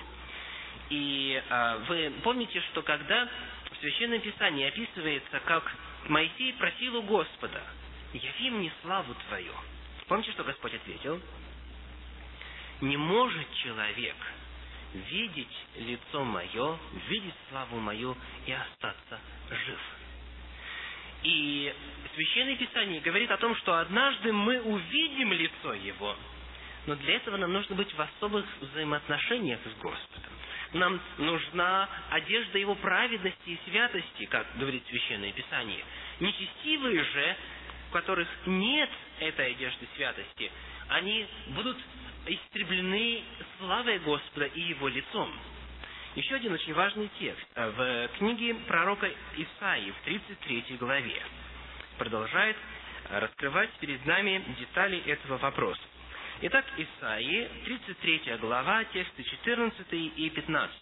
И 0.90 1.42
а, 1.50 1.78
вы 1.88 2.14
помните, 2.24 2.62
что 2.72 2.82
когда 2.82 3.28
в 3.72 3.78
Священном 3.80 4.22
Писании 4.22 4.68
описывается, 4.68 5.40
как 5.46 5.64
Моисей 6.08 6.54
просил 6.54 6.98
у 6.98 7.02
Господа, 7.04 7.62
«Яви 8.14 8.52
мне 8.52 8.72
славу 8.84 9.16
Твою». 9.28 9.54
Помните, 10.08 10.32
что 10.32 10.44
Господь 10.44 10.74
ответил? 10.74 11.20
не 12.82 12.98
может 12.98 13.52
человек 13.56 14.16
видеть 14.94 15.66
лицо 15.78 16.24
мое, 16.24 16.78
видеть 17.10 17.34
славу 17.50 17.80
мою 17.80 18.16
и 18.46 18.52
остаться 18.52 19.20
жив. 19.50 19.80
И 21.24 21.74
Священное 22.16 22.56
Писание 22.56 23.02
говорит 23.02 23.30
о 23.32 23.38
том, 23.38 23.56
что 23.58 23.78
однажды 23.80 24.32
мы 24.32 24.62
увидим 24.62 25.34
лицо 25.34 25.74
Его, 25.74 26.16
но 26.86 26.96
для 26.96 27.16
этого 27.16 27.38
нам 27.38 27.54
нужно 27.54 27.76
быть 27.76 27.94
в 27.94 28.00
особых 28.00 28.46
взаимоотношениях 28.62 29.60
с 29.64 29.82
Господом. 29.82 30.32
Нам 30.74 31.00
нужна 31.18 31.90
одежда 32.12 32.58
Его 32.58 32.76
праведности 32.76 33.50
и 33.50 33.60
святости, 33.70 34.26
как 34.26 34.46
говорит 34.58 34.84
Священное 34.88 35.32
Писание. 35.32 35.84
Нечестивые 36.20 37.04
же, 37.04 37.36
в 37.90 37.94
которых 37.94 38.28
нет 38.46 38.90
этой 39.20 39.52
одежды 39.52 39.88
святости, 39.96 40.52
они 40.90 41.28
будут 41.48 41.78
истреблены 42.28 43.24
славой 43.58 44.00
Господа 44.00 44.46
и 44.46 44.62
Его 44.62 44.88
лицом. 44.88 45.32
Еще 46.16 46.36
один 46.36 46.54
очень 46.54 46.74
важный 46.74 47.10
текст 47.20 47.46
в 47.56 48.10
книге 48.18 48.56
пророка 48.68 49.10
Исаии 49.36 49.92
в 49.92 50.06
33 50.06 50.78
главе 50.78 51.22
продолжает 51.98 52.58
раскрывать 53.10 53.70
перед 53.80 54.06
нами 54.06 54.44
детали 54.60 55.00
этого 55.06 55.38
вопроса. 55.38 55.82
Итак, 56.42 56.66
Исаии, 56.78 57.50
33 57.66 58.38
глава, 58.40 58.84
тексты 58.86 59.24
14 59.24 59.88
и 59.92 60.30
15. 60.30 60.76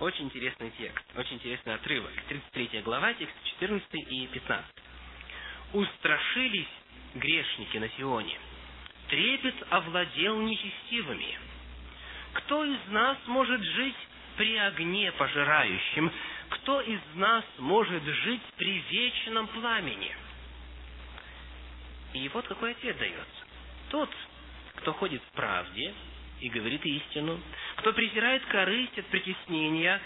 Очень 0.00 0.24
интересный 0.24 0.70
текст, 0.78 1.04
очень 1.16 1.36
интересный 1.36 1.74
отрывок. 1.74 2.10
33 2.28 2.82
глава, 2.82 3.14
тексты 3.14 3.38
14 3.60 3.94
и 3.94 4.26
15. 4.26 4.66
«Устрашились 5.74 6.66
грешники 7.14 7.76
на 7.78 7.88
Сионе, 7.90 8.38
трепет 9.12 9.54
овладел 9.68 10.40
нечестивыми. 10.40 11.38
Кто 12.32 12.64
из 12.64 12.78
нас 12.88 13.18
может 13.26 13.62
жить 13.62 14.08
при 14.38 14.56
огне 14.56 15.12
пожирающем? 15.12 16.10
Кто 16.48 16.80
из 16.80 17.00
нас 17.14 17.44
может 17.58 18.02
жить 18.02 18.40
при 18.56 18.78
вечном 18.90 19.48
пламени?» 19.48 20.16
И 22.14 22.26
вот 22.30 22.48
какой 22.48 22.70
ответ 22.72 22.96
дается. 22.96 23.44
Тот, 23.90 24.08
кто 24.76 24.94
ходит 24.94 25.22
в 25.22 25.36
правде 25.36 25.92
и 26.40 26.48
говорит 26.48 26.84
истину, 26.86 27.38
кто 27.76 27.92
презирает 27.92 28.42
корысть 28.46 28.98
от 28.98 29.06
притеснения, 29.08 30.00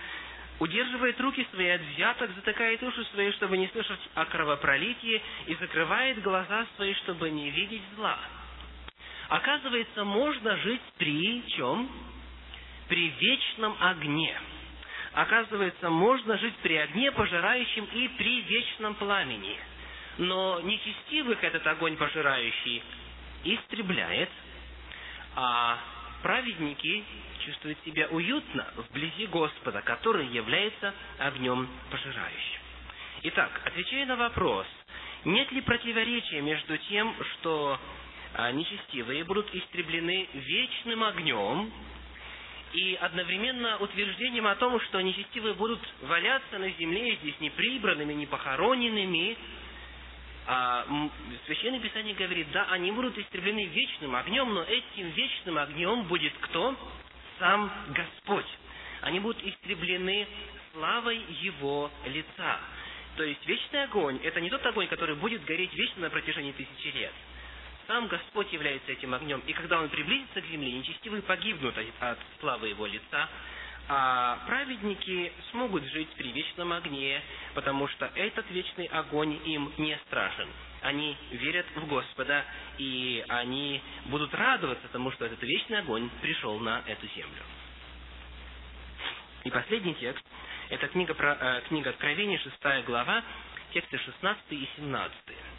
удерживает 0.58 1.20
руки 1.20 1.46
свои 1.52 1.68
от 1.68 1.80
взяток, 1.80 2.32
затыкает 2.34 2.82
уши 2.82 3.04
свои, 3.12 3.30
чтобы 3.32 3.56
не 3.56 3.68
слышать 3.68 4.00
о 4.14 4.24
кровопролитии, 4.24 5.22
и 5.46 5.54
закрывает 5.54 6.20
глаза 6.22 6.66
свои, 6.74 6.92
чтобы 6.94 7.30
не 7.30 7.50
видеть 7.50 7.82
зла. 7.94 8.18
Оказывается, 9.28 10.04
можно 10.04 10.56
жить 10.58 10.82
при 10.98 11.46
чем? 11.50 11.90
При 12.88 13.08
вечном 13.08 13.76
огне. 13.80 14.38
Оказывается, 15.12 15.90
можно 15.90 16.38
жить 16.38 16.54
при 16.62 16.74
огне 16.76 17.10
пожирающем 17.12 17.84
и 17.84 18.08
при 18.08 18.42
вечном 18.42 18.94
пламени. 18.94 19.56
Но 20.18 20.60
нечестивых 20.60 21.42
этот 21.42 21.66
огонь 21.66 21.96
пожирающий 21.96 22.82
истребляет– 23.44 24.30
а 25.36 25.78
праведники 26.22 27.04
чувствуют 27.44 27.78
себя 27.84 28.08
уютно 28.08 28.66
вблизи 28.76 29.26
Господа, 29.26 29.82
который 29.82 30.26
является 30.28 30.94
огнем 31.18 31.68
пожирающим. 31.90 32.60
Итак, 33.24 33.60
отвечая 33.64 34.06
на 34.06 34.16
вопрос, 34.16 34.66
нет 35.24 35.52
ли 35.52 35.60
противоречия 35.60 36.40
между 36.40 36.78
тем, 36.78 37.14
что 37.34 37.78
а, 38.38 38.52
нечестивые 38.52 39.24
будут 39.24 39.52
истреблены 39.54 40.28
вечным 40.34 41.02
огнем, 41.04 41.72
и 42.74 42.94
одновременно 43.00 43.78
утверждением 43.78 44.46
о 44.46 44.56
том, 44.56 44.78
что 44.82 45.00
нечестивые 45.00 45.54
будут 45.54 45.80
валяться 46.02 46.58
на 46.58 46.68
земле 46.72 47.16
здесь 47.16 47.40
неприбранными, 47.40 48.12
непохороненными, 48.12 49.38
а, 50.48 50.86
Священное 51.46 51.80
Писание 51.80 52.14
говорит, 52.14 52.50
да, 52.52 52.66
они 52.70 52.92
будут 52.92 53.16
истреблены 53.16 53.64
вечным 53.66 54.14
огнем, 54.14 54.52
но 54.52 54.62
этим 54.64 55.08
вечным 55.10 55.56
огнем 55.56 56.04
будет 56.04 56.34
кто? 56.42 56.76
Сам 57.38 57.72
Господь. 57.88 58.46
Они 59.00 59.18
будут 59.18 59.42
истреблены 59.44 60.26
славой 60.72 61.20
Его 61.40 61.90
лица. 62.04 62.60
То 63.16 63.24
есть 63.24 63.44
вечный 63.46 63.84
огонь– 63.84 64.20
это 64.22 64.42
не 64.42 64.50
тот 64.50 64.64
огонь, 64.66 64.88
который 64.88 65.16
будет 65.16 65.42
гореть 65.46 65.72
вечно 65.72 66.02
на 66.02 66.10
протяжении 66.10 66.52
тысячи 66.52 66.94
лет. 66.94 67.12
Сам 67.86 68.08
Господь 68.08 68.52
является 68.52 68.90
этим 68.90 69.14
огнем, 69.14 69.40
и 69.46 69.52
когда 69.52 69.80
Он 69.80 69.88
приблизится 69.88 70.40
к 70.40 70.46
земле, 70.46 70.72
нечестивые 70.72 71.22
погибнут 71.22 71.74
от 72.00 72.18
славы 72.40 72.68
Его 72.68 72.86
лица, 72.86 73.28
а 73.88 74.40
праведники 74.46 75.32
смогут 75.52 75.84
жить 75.84 76.08
при 76.16 76.32
вечном 76.32 76.72
огне, 76.72 77.22
потому 77.54 77.86
что 77.88 78.10
этот 78.16 78.50
вечный 78.50 78.86
огонь 78.86 79.38
им 79.44 79.72
не 79.78 79.96
страшен. 80.06 80.48
Они 80.82 81.16
верят 81.30 81.66
в 81.76 81.86
Господа, 81.86 82.44
и 82.78 83.24
они 83.28 83.80
будут 84.06 84.34
радоваться 84.34 84.88
тому, 84.88 85.12
что 85.12 85.24
этот 85.24 85.42
вечный 85.42 85.78
огонь 85.78 86.10
пришел 86.20 86.58
на 86.58 86.82
эту 86.86 87.06
землю. 87.14 87.42
И 89.44 89.50
последний 89.50 89.94
текст– 89.94 90.24
это 90.70 90.88
книга, 90.88 91.14
про, 91.14 91.36
э, 91.40 91.60
книга 91.68 91.90
Откровения, 91.90 92.38
6 92.38 92.84
глава, 92.84 93.22
тексты 93.72 93.98
16 93.98 94.42
и 94.50 94.68
17. 94.76 95.16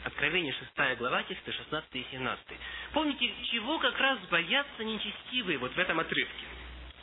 Откровение 0.08 0.54
6 0.54 0.98
глава, 1.00 1.22
тексты 1.24 1.52
16 1.52 1.90
и 1.96 2.06
17. 2.12 2.46
Помните, 2.94 3.30
чего 3.52 3.78
как 3.78 4.00
раз 4.00 4.18
боятся 4.32 4.86
нечестивые 4.86 5.58
вот 5.58 5.74
в 5.74 5.78
этом 5.78 6.00
отрывке? 6.00 6.46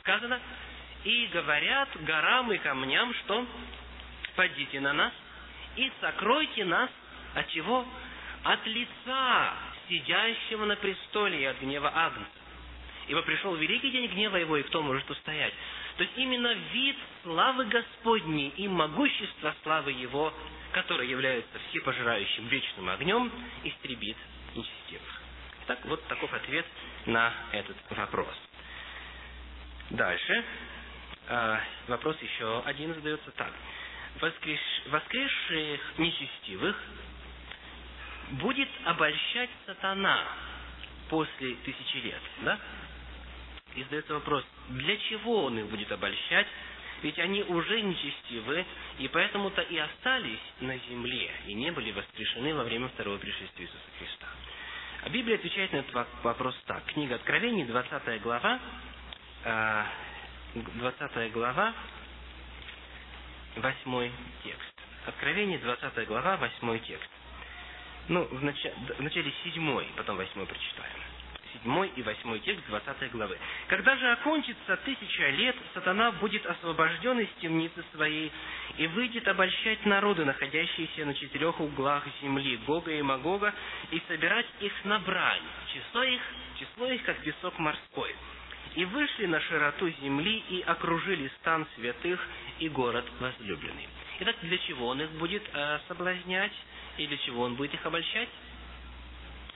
Сказано, 0.00 0.40
и 1.04 1.26
говорят 1.26 1.90
горам 2.02 2.50
и 2.50 2.56
камням, 2.56 3.12
что 3.12 3.46
«Падите 4.36 4.80
на 4.80 4.94
нас 4.94 5.12
и 5.76 5.92
сокройте 6.00 6.64
нас 6.64 6.88
от 7.34 7.46
чего? 7.50 7.86
От 8.42 8.66
лица 8.66 9.52
сидящего 9.86 10.64
на 10.64 10.76
престоле 10.76 11.42
и 11.42 11.44
от 11.44 11.60
гнева 11.60 11.92
Агнца. 11.94 12.30
Ибо 13.08 13.20
пришел 13.20 13.54
великий 13.54 13.90
день 13.90 14.06
гнева 14.06 14.36
его, 14.38 14.56
и 14.56 14.62
кто 14.62 14.80
может 14.80 15.10
устоять?» 15.10 15.52
То 15.98 16.04
есть 16.04 16.14
именно 16.16 16.52
вид 16.72 16.96
славы 17.22 17.66
Господней 17.66 18.48
и 18.56 18.66
могущество 18.66 19.54
славы 19.62 19.92
Его, 19.92 20.32
которое 20.74 21.08
является 21.08 21.58
всепожирающим 21.70 22.48
вечным 22.48 22.88
огнем, 22.90 23.30
истребит 23.62 24.16
нечестивых. 24.56 25.22
Так 25.66 25.84
вот 25.86 26.04
таков 26.08 26.32
ответ 26.34 26.66
на 27.06 27.32
этот 27.52 27.76
вопрос. 27.90 28.34
Дальше. 29.90 30.44
А, 31.28 31.60
вопрос 31.86 32.16
еще 32.20 32.62
один 32.66 32.92
задается 32.92 33.30
так. 33.30 33.52
Воскреш... 34.20 34.60
Воскресших 34.86 35.98
нечестивых 35.98 36.76
будет 38.32 38.68
обольщать 38.84 39.50
сатана 39.66 40.26
после 41.08 41.54
тысячи 41.54 41.96
лет, 41.98 42.20
да? 42.42 42.58
И 43.76 43.82
задается 43.84 44.14
вопрос, 44.14 44.44
для 44.70 44.96
чего 44.96 45.44
он 45.44 45.58
их 45.58 45.66
будет 45.66 45.90
обольщать? 45.92 46.46
Ведь 47.04 47.18
они 47.18 47.42
уже 47.42 47.82
нечестивы, 47.82 48.64
и 48.98 49.08
поэтому-то 49.08 49.60
и 49.60 49.76
остались 49.76 50.40
на 50.60 50.74
земле, 50.78 51.30
и 51.46 51.52
не 51.52 51.70
были 51.70 51.92
воскрешены 51.92 52.54
во 52.54 52.64
время 52.64 52.88
второго 52.88 53.18
пришествия 53.18 53.66
Иисуса 53.66 53.84
Христа. 53.98 54.26
А 55.02 55.10
Библия 55.10 55.36
отвечает 55.36 55.70
на 55.74 55.76
этот 55.76 55.92
вопрос 56.22 56.58
так. 56.64 56.82
Книга 56.86 57.16
Откровений, 57.16 57.64
20 57.64 58.22
глава, 58.22 58.58
а, 59.44 59.86
20 60.54 61.30
глава, 61.32 61.74
8 63.56 64.10
текст. 64.42 64.74
Откровение, 65.04 65.58
20 65.58 66.06
глава, 66.06 66.38
8 66.38 66.78
текст. 66.78 67.10
Ну, 68.08 68.24
в 68.24 68.42
начале, 68.42 68.74
в 68.96 69.02
начале 69.02 69.30
7, 69.44 69.92
потом 69.94 70.16
8 70.16 70.46
прочитаем. 70.46 71.13
7 71.62 71.90
и 71.96 72.02
8 72.02 72.40
текст 72.40 72.66
20 72.66 73.12
главы. 73.12 73.38
«Когда 73.68 73.96
же 73.96 74.10
окончится 74.12 74.76
тысяча 74.78 75.28
лет, 75.30 75.56
сатана 75.74 76.12
будет 76.12 76.44
освобожден 76.46 77.20
из 77.20 77.28
темницы 77.40 77.84
своей 77.92 78.32
и 78.76 78.86
выйдет 78.88 79.26
обольщать 79.28 79.84
народы, 79.86 80.24
находящиеся 80.24 81.04
на 81.04 81.14
четырех 81.14 81.60
углах 81.60 82.04
земли, 82.22 82.58
Гога 82.66 82.92
и 82.92 83.02
Магога, 83.02 83.54
и 83.90 84.02
собирать 84.08 84.46
их 84.60 84.72
на 84.84 84.98
брань. 84.98 85.42
Число 85.72 86.02
их, 86.02 86.20
число 86.58 86.86
их, 86.88 87.02
как 87.04 87.18
песок 87.18 87.58
морской 87.58 88.14
и 88.74 88.84
вышли 88.84 89.26
на 89.26 89.40
широту 89.40 89.88
земли 90.02 90.42
и 90.50 90.60
окружили 90.62 91.30
стан 91.40 91.66
святых 91.76 92.20
и 92.58 92.68
город 92.68 93.04
возлюбленный. 93.20 93.88
Итак, 94.20 94.36
для 94.42 94.58
чего 94.58 94.88
он 94.88 95.00
их 95.00 95.10
будет 95.12 95.42
э, 95.52 95.78
соблазнять 95.88 96.52
и 96.96 97.06
для 97.06 97.16
чего 97.18 97.42
он 97.42 97.54
будет 97.54 97.74
их 97.74 97.86
обольщать? 97.86 98.28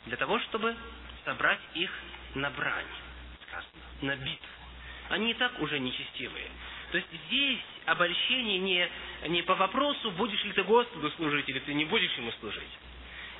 Для 0.06 0.16
того, 0.16 0.38
чтобы 0.40 0.74
собрать 1.28 1.60
их 1.74 1.90
на 2.36 2.48
брань, 2.50 2.86
на 4.00 4.16
битву. 4.16 4.48
Они 5.10 5.32
и 5.32 5.34
так 5.34 5.60
уже 5.60 5.78
нечестивые. 5.78 6.46
То 6.90 6.96
есть 6.96 7.08
здесь 7.26 7.60
обольщение 7.84 8.58
не, 8.58 8.88
не 9.28 9.42
по 9.42 9.54
вопросу, 9.54 10.10
будешь 10.12 10.42
ли 10.44 10.52
ты 10.52 10.62
Господу 10.62 11.10
служить 11.12 11.46
или 11.48 11.58
ты 11.58 11.74
не 11.74 11.84
будешь 11.84 12.14
ему 12.16 12.32
служить. 12.40 12.72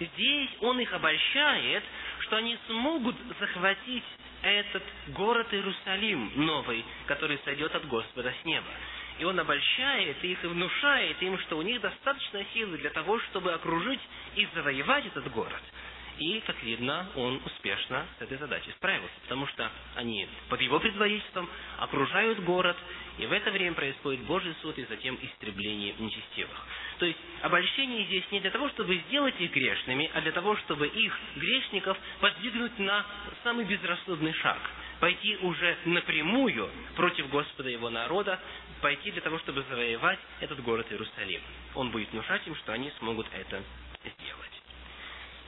Здесь 0.01 0.51
он 0.61 0.79
их 0.81 0.93
обольщает, 0.93 1.83
что 2.21 2.37
они 2.37 2.59
смогут 2.67 3.17
захватить 3.41 4.05
этот 4.43 4.83
город 5.09 5.49
Иерусалим 5.53 6.33
новый, 6.37 6.85
который 7.07 7.41
сойдет 7.45 7.75
от 7.75 7.89
Господа 7.89 8.35
с 8.43 8.45
неба. 8.45 8.69
И 9.19 9.25
он 9.25 9.41
обольщает 9.41 10.23
их 10.23 10.45
и 10.45 10.47
внушает 10.47 11.21
им, 11.23 11.39
что 11.41 11.57
у 11.57 11.63
них 11.63 11.81
достаточно 11.81 12.45
силы 12.53 12.77
для 12.79 12.91
того, 12.91 13.19
чтобы 13.21 13.53
окружить 13.53 14.01
и 14.37 14.47
завоевать 14.55 15.07
этот 15.07 15.33
город. 15.33 15.63
И, 16.19 16.41
как 16.47 16.61
видно, 16.63 17.07
он 17.15 17.41
успешно 17.45 18.07
с 18.19 18.23
этой 18.23 18.39
задачей 18.39 18.73
справился, 18.73 19.15
потому 19.23 19.47
что 19.49 19.71
они 19.95 20.29
под 20.49 20.61
его 20.61 20.81
предводительством 20.81 21.49
окружают 21.79 22.41
город, 22.41 22.77
и 23.19 23.27
в 23.27 23.33
это 23.33 23.51
время 23.51 23.75
происходит 23.75 24.21
Божий 24.23 24.55
суд 24.61 24.77
и 24.79 24.85
затем 24.87 25.19
истребление 25.23 25.95
нечестивых. 25.99 26.67
То 26.99 27.07
есть 27.07 27.19
обольщение 27.43 28.05
здесь 28.07 28.25
не 28.33 28.41
для 28.41 28.51
того, 28.51 28.69
чтобы 28.71 28.97
сделать 29.09 29.41
их 29.41 29.53
грешными, 29.53 30.11
а 30.13 30.21
для 30.21 30.33
того, 30.33 30.57
чтобы 30.57 30.89
их, 30.89 31.17
грешников, 31.37 31.97
подвигнуть 32.21 32.79
на 32.79 33.07
самый 33.45 33.65
безрассудный 33.65 34.33
шаг– 34.35 34.59
пойти 35.01 35.37
уже 35.39 35.77
напрямую 35.85 36.71
против 36.97 37.29
Господа 37.31 37.69
и 37.69 37.73
его 37.73 37.91
народа, 37.91 38.41
пойти 38.81 39.11
для 39.11 39.21
того, 39.21 39.39
чтобы 39.39 39.65
завоевать 39.69 40.19
этот 40.41 40.63
город 40.63 40.87
Иерусалим. 40.91 41.41
Он 41.75 41.91
будет 41.91 42.11
внушать 42.13 42.47
им, 42.47 42.55
что 42.57 42.73
они 42.73 42.91
смогут 42.99 43.27
это 43.33 43.63
сделать. 44.05 44.48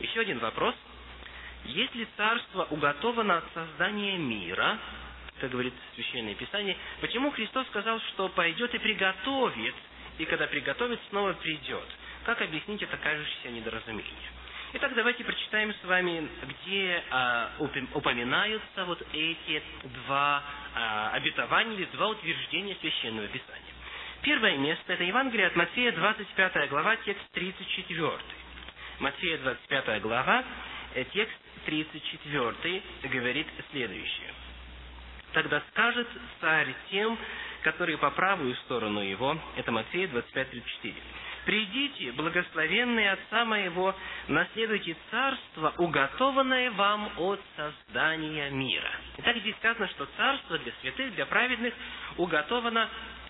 Еще 0.00 0.20
один 0.20 0.38
вопрос. 0.38 0.74
Если 1.64 2.08
царство 2.16 2.66
уготовано 2.70 3.38
от 3.38 3.44
создания 3.52 4.16
мира, 4.16 4.78
как 5.40 5.50
говорит 5.50 5.74
Священное 5.94 6.34
Писание, 6.34 6.76
почему 7.00 7.30
Христос 7.30 7.66
сказал, 7.68 8.00
что 8.12 8.28
пойдет 8.30 8.74
и 8.74 8.78
приготовит, 8.78 9.74
и 10.18 10.24
когда 10.24 10.46
приготовит, 10.46 10.98
снова 11.10 11.34
придет? 11.34 11.86
Как 12.24 12.40
объяснить 12.40 12.82
это 12.82 12.96
кажущееся 12.96 13.50
недоразумение? 13.50 14.30
Итак, 14.72 14.94
давайте 14.94 15.24
прочитаем 15.24 15.74
с 15.74 15.84
вами, 15.84 16.28
где 16.48 17.02
а, 17.10 17.50
упоминаются 17.58 18.84
вот 18.84 19.02
эти 19.12 19.62
два 20.06 20.42
а, 20.74 21.10
обетования 21.10 21.74
или 21.74 21.84
два 21.86 22.08
утверждения 22.08 22.76
Священного 22.80 23.26
Писания. 23.28 23.74
Первое 24.22 24.56
место– 24.58 24.84
это 24.92 25.02
Евангелие 25.02 25.48
от 25.48 25.56
Матфея, 25.56 25.92
25 25.92 26.68
глава, 26.68 26.96
текст 26.96 27.22
34. 27.32 28.39
Матфея, 29.00 29.38
25 29.38 30.02
глава, 30.02 30.44
э, 30.94 31.04
текст 31.12 31.34
34 31.64 32.82
говорит 33.04 33.46
следующее. 33.70 34.34
«Тогда 35.32 35.62
скажет 35.70 36.06
царь 36.40 36.74
тем, 36.90 37.18
которые 37.62 37.96
по 37.96 38.10
правую 38.10 38.54
сторону 38.56 39.00
его»– 39.00 39.38
это 39.56 39.72
Матфея 39.72 40.06
25:34. 40.08 40.94
Придите, 41.46 42.12
благословенные 42.12 43.12
Отца 43.12 43.46
моего, 43.46 43.94
наследуйте 44.28 44.94
царство, 45.10 45.72
уготованное 45.78 46.70
вам 46.72 47.10
от 47.16 47.40
создания 47.56 48.50
мира. 48.50 48.90
Итак, 49.16 49.38
здесь 49.38 49.56
сказано, 49.56 49.88
что 49.88 50.06
царство 50.18 50.58
для 50.58 50.72
святых, 50.82 51.14
для 51.14 51.24
праведных 51.24 51.72
уготовано 52.18 52.88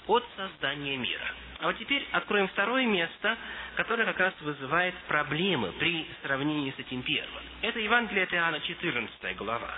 от 0.08 0.24
создания 0.36 0.96
мира. 0.96 1.32
А 1.60 1.66
вот 1.66 1.78
теперь 1.78 2.06
откроем 2.12 2.48
второе 2.48 2.86
место, 2.86 3.36
которое 3.76 4.06
как 4.06 4.18
раз 4.18 4.34
вызывает 4.40 4.94
проблемы 5.06 5.72
при 5.72 6.06
сравнении 6.22 6.70
с 6.70 6.78
этим 6.78 7.02
первым. 7.02 7.42
Это 7.60 7.78
Евангелие 7.78 8.24
от 8.24 8.32
Иоанна, 8.32 8.60
14 8.60 9.36
глава. 9.36 9.74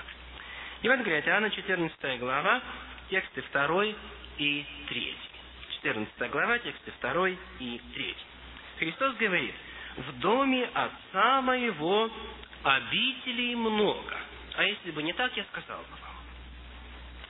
Евангелие 0.83 1.19
от 1.19 1.27
Иоанна, 1.27 1.51
14 1.51 2.21
глава, 2.21 2.63
тексты 3.11 3.43
2 3.53 3.85
и 4.39 4.65
3. 4.89 5.17
14 5.83 6.31
глава, 6.31 6.59
тексты 6.61 6.93
2 7.01 7.29
и 7.59 7.81
3. 7.95 8.17
Христос 8.79 9.17
говорит, 9.17 9.55
в 9.97 10.21
доме 10.21 10.69
Отца 10.73 11.43
моего 11.43 12.09
обителей 12.63 13.57
много. 13.57 14.17
А 14.55 14.63
если 14.63 14.93
бы 14.93 15.03
не 15.03 15.13
так, 15.15 15.37
я 15.37 15.45
сказал 15.45 15.79
бы 15.79 15.97
вам. 16.01 16.17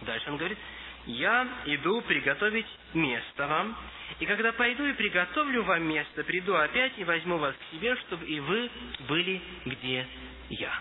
Дальше 0.02 0.30
он 0.30 0.36
говорит, 0.36 0.58
я 1.06 1.48
иду 1.66 2.00
приготовить 2.02 2.66
место 2.94 3.46
вам, 3.46 3.76
и 4.20 4.26
когда 4.26 4.52
пойду 4.52 4.84
и 4.84 4.92
приготовлю 4.92 5.62
вам 5.64 5.82
место, 5.84 6.22
приду 6.24 6.54
опять 6.54 6.92
и 6.98 7.04
возьму 7.04 7.38
вас 7.38 7.54
к 7.54 7.74
себе, 7.74 7.96
чтобы 7.96 8.24
и 8.26 8.40
вы 8.40 8.70
были, 9.08 9.40
где 9.64 10.06
я. 10.50 10.72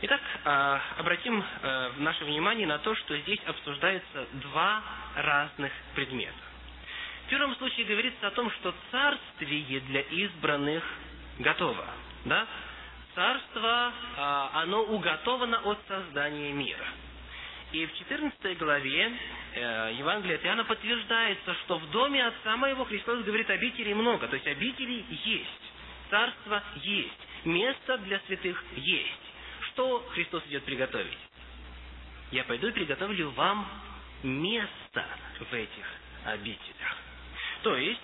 Итак, 0.00 0.20
а, 0.44 0.80
обратим 0.98 1.42
а, 1.62 1.92
наше 1.98 2.24
внимание 2.24 2.66
на 2.66 2.78
то, 2.78 2.94
что 2.94 3.16
здесь 3.18 3.40
обсуждаются 3.46 4.28
два 4.34 4.82
разных 5.16 5.72
предмета. 5.94 6.34
В 7.26 7.30
первом 7.30 7.54
случае 7.56 7.84
говорится 7.84 8.28
о 8.28 8.30
том, 8.30 8.50
что 8.52 8.72
царствие 8.90 9.80
для 9.80 10.00
избранных 10.02 10.84
готово. 11.40 11.84
Да? 12.24 12.46
Царство, 13.14 13.92
а, 14.16 14.50
оно 14.62 14.84
уготовано 14.84 15.58
от 15.58 15.78
создания 15.88 16.52
мира. 16.52 16.86
И 17.72 17.84
в 17.84 17.94
14 17.98 18.58
главе 18.58 19.12
э, 19.54 19.94
Евангелия 19.98 20.36
от 20.36 20.44
Иоанна 20.44 20.64
подтверждается, 20.64 21.54
что 21.64 21.78
в 21.78 21.90
доме 21.90 22.26
Отца 22.26 22.56
Моего 22.56 22.84
Христос 22.86 23.22
говорит, 23.24 23.50
обителей 23.50 23.92
много. 23.92 24.26
То 24.26 24.36
есть 24.36 24.46
обителей 24.46 25.04
есть, 25.10 25.72
царство 26.08 26.62
есть, 26.76 27.18
место 27.44 27.98
для 27.98 28.20
святых 28.20 28.64
есть. 28.76 29.20
Что 29.72 30.00
Христос 30.14 30.42
идет 30.46 30.64
приготовить? 30.64 31.18
Я 32.30 32.44
пойду 32.44 32.68
и 32.68 32.72
приготовлю 32.72 33.30
вам 33.30 33.68
место 34.22 35.04
в 35.38 35.52
этих 35.52 35.86
обителях. 36.24 36.96
То 37.62 37.76
есть, 37.76 38.00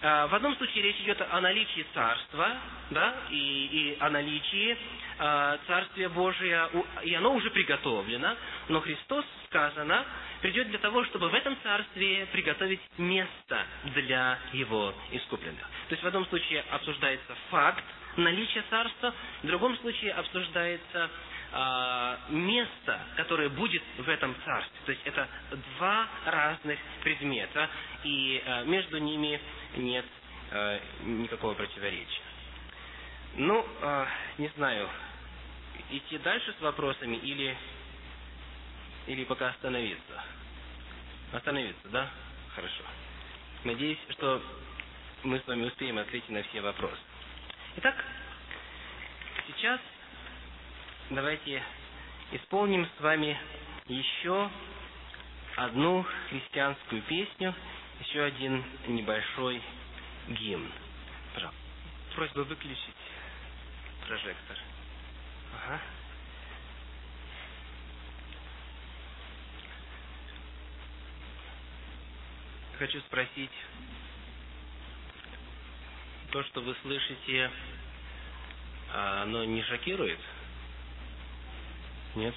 в 0.00 0.34
одном 0.34 0.56
случае 0.56 0.84
речь 0.84 1.00
идет 1.00 1.20
о 1.20 1.40
наличии 1.40 1.84
царства, 1.92 2.56
да, 2.90 3.14
и, 3.30 3.36
и 3.36 3.96
о 4.00 4.08
наличии 4.08 4.76
э, 5.18 5.58
Царствия 5.66 6.08
Божия, 6.08 6.70
и 7.02 7.14
оно 7.14 7.34
уже 7.34 7.50
приготовлено, 7.50 8.34
но 8.68 8.80
Христос, 8.80 9.24
сказано, 9.46 10.04
придет 10.40 10.68
для 10.68 10.78
того, 10.78 11.04
чтобы 11.04 11.28
в 11.28 11.34
этом 11.34 11.56
царстве 11.62 12.26
приготовить 12.32 12.80
место 12.98 13.66
для 13.94 14.38
его 14.52 14.94
искупленных. 15.10 15.60
То 15.88 15.94
есть 15.94 16.02
в 16.02 16.06
одном 16.06 16.24
случае 16.26 16.64
обсуждается 16.70 17.36
факт 17.50 17.84
наличия 18.16 18.64
царства, 18.70 19.14
в 19.42 19.46
другом 19.46 19.76
случае 19.78 20.12
обсуждается 20.12 21.10
а, 21.52 22.18
место, 22.28 23.00
которое 23.16 23.48
будет 23.48 23.82
в 23.98 24.08
этом 24.08 24.34
царстве. 24.44 24.78
То 24.86 24.92
есть 24.92 25.02
это 25.04 25.28
два 25.76 26.06
разных 26.26 26.78
предмета, 27.02 27.68
и 28.04 28.42
а, 28.46 28.64
между 28.64 28.98
ними 28.98 29.40
нет 29.76 30.04
а, 30.50 30.80
никакого 31.02 31.54
противоречия. 31.54 32.22
Ну, 33.36 33.64
не 34.38 34.48
знаю, 34.56 34.88
идти 35.90 36.18
дальше 36.18 36.52
с 36.58 36.60
вопросами 36.62 37.16
или, 37.16 37.56
или 39.06 39.24
пока 39.24 39.50
остановиться? 39.50 40.24
Остановиться, 41.32 41.88
да? 41.90 42.10
Хорошо. 42.54 42.82
Надеюсь, 43.64 43.98
что 44.10 44.42
мы 45.22 45.38
с 45.38 45.46
вами 45.46 45.66
успеем 45.66 45.98
ответить 45.98 46.30
на 46.30 46.42
все 46.44 46.60
вопросы. 46.60 47.00
Итак, 47.76 48.04
сейчас 49.46 49.80
давайте 51.10 51.62
исполним 52.32 52.88
с 52.96 53.00
вами 53.00 53.38
еще 53.86 54.50
одну 55.56 56.04
христианскую 56.30 57.02
песню, 57.02 57.54
еще 58.00 58.22
один 58.22 58.64
небольшой 58.86 59.62
гимн. 60.28 60.70
Пожалуйста. 61.34 61.60
Просьба 62.14 62.40
выключить 62.40 62.94
прожектор. 64.06 64.58
Ага. 65.54 65.80
Хочу 72.78 72.98
спросить, 73.00 73.50
то, 76.30 76.42
что 76.44 76.62
вы 76.62 76.74
слышите, 76.82 77.50
а 78.92 79.22
оно 79.22 79.44
не 79.44 79.62
шокирует? 79.64 80.18
Нет? 82.14 82.34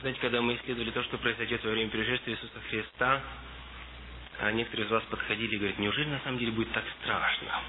Знаете, 0.00 0.20
когда 0.20 0.40
мы 0.40 0.54
исследовали 0.54 0.92
то, 0.92 1.02
что 1.02 1.18
произойдет 1.18 1.64
во 1.64 1.70
время 1.70 1.90
пришествия 1.90 2.34
Иисуса 2.34 2.60
Христа, 2.70 3.20
а 4.38 4.52
некоторые 4.52 4.86
из 4.86 4.90
вас 4.92 5.02
подходили 5.10 5.56
и 5.56 5.58
говорят, 5.58 5.78
неужели 5.80 6.08
на 6.08 6.20
самом 6.20 6.38
деле 6.38 6.52
будет 6.52 6.72
так 6.72 6.84
страшно? 7.00 7.60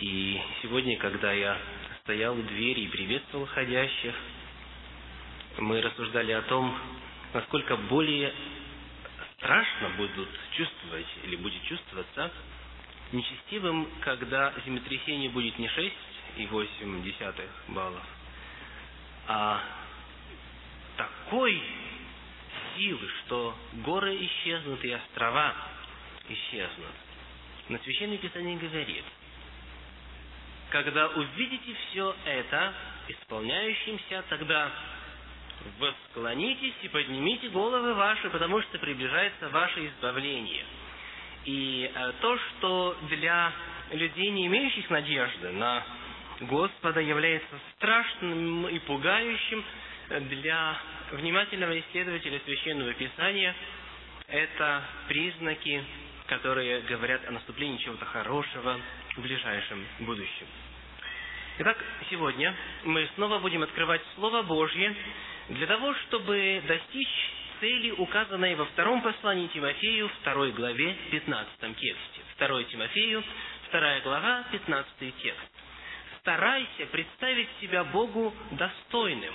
И 0.00 0.38
сегодня, 0.60 0.98
когда 0.98 1.32
я 1.32 1.58
стоял 2.02 2.38
у 2.38 2.42
двери 2.42 2.80
и 2.80 2.88
приветствовал 2.88 3.46
ходящих, 3.46 4.14
мы 5.58 5.80
рассуждали 5.80 6.32
о 6.32 6.42
том, 6.42 6.78
насколько 7.32 7.76
более 7.76 8.34
страшно 9.36 9.88
будут 9.96 10.28
чувствовать 10.50 11.06
или 11.24 11.36
будет 11.36 11.62
чувствоваться 11.64 12.30
нечестивым, 13.12 13.88
когда 14.00 14.52
землетрясение 14.66 15.30
будет 15.30 15.58
не 15.58 15.68
6 15.68 15.94
и 16.36 16.46
8 16.46 17.02
десятых 17.04 17.48
баллов, 17.68 18.04
а 19.28 19.62
такой 20.96 21.62
силы, 22.76 23.08
что 23.24 23.56
горы 23.84 24.16
исчезнут 24.16 24.84
и 24.84 24.92
острова 24.92 25.54
исчезнут. 26.28 26.94
Но 27.68 27.78
Священное 27.78 28.18
Писание 28.18 28.56
говорит, 28.56 29.04
когда 30.70 31.08
увидите 31.08 31.74
все 31.74 32.14
это 32.24 32.72
исполняющимся, 33.08 34.24
тогда 34.28 34.70
восклонитесь 35.78 36.74
и 36.82 36.88
поднимите 36.88 37.48
головы 37.50 37.94
ваши, 37.94 38.28
потому 38.30 38.60
что 38.62 38.78
приближается 38.78 39.48
ваше 39.50 39.86
избавление. 39.86 40.64
И 41.44 41.90
э, 41.92 42.12
то, 42.20 42.38
что 42.38 42.96
для 43.08 43.52
людей, 43.92 44.30
не 44.30 44.46
имеющих 44.46 44.88
надежды 44.90 45.50
на 45.52 45.84
Господа, 46.40 47.00
является 47.00 47.58
страшным 47.76 48.68
и 48.68 48.78
пугающим 48.80 49.64
для 50.20 50.78
внимательного 51.12 51.78
исследователя 51.80 52.40
Священного 52.44 52.92
Писания, 52.94 53.54
это 54.28 54.82
признаки, 55.08 55.84
которые 56.26 56.80
говорят 56.82 57.26
о 57.28 57.32
наступлении 57.32 57.78
чего-то 57.78 58.04
хорошего 58.06 58.80
в 59.16 59.20
ближайшем 59.20 59.84
будущем. 60.00 60.46
Итак, 61.58 61.76
сегодня 62.10 62.54
мы 62.84 63.08
снова 63.14 63.38
будем 63.38 63.62
открывать 63.62 64.00
Слово 64.14 64.42
Божье 64.42 64.94
для 65.48 65.66
того, 65.66 65.94
чтобы 66.06 66.62
достичь 66.66 67.30
цели, 67.60 67.90
указанной 67.92 68.54
во 68.54 68.64
втором 68.66 69.02
послании 69.02 69.48
Тимофею, 69.48 70.08
второй 70.20 70.52
главе, 70.52 70.96
15 71.10 71.76
тексте. 71.76 72.20
2 72.38 72.64
Тимофею, 72.64 73.22
вторая 73.68 74.00
глава, 74.00 74.44
15 74.50 75.16
текст. 75.22 75.40
«Старайся 76.20 76.86
представить 76.90 77.48
себя 77.60 77.84
Богу 77.84 78.34
достойным, 78.52 79.34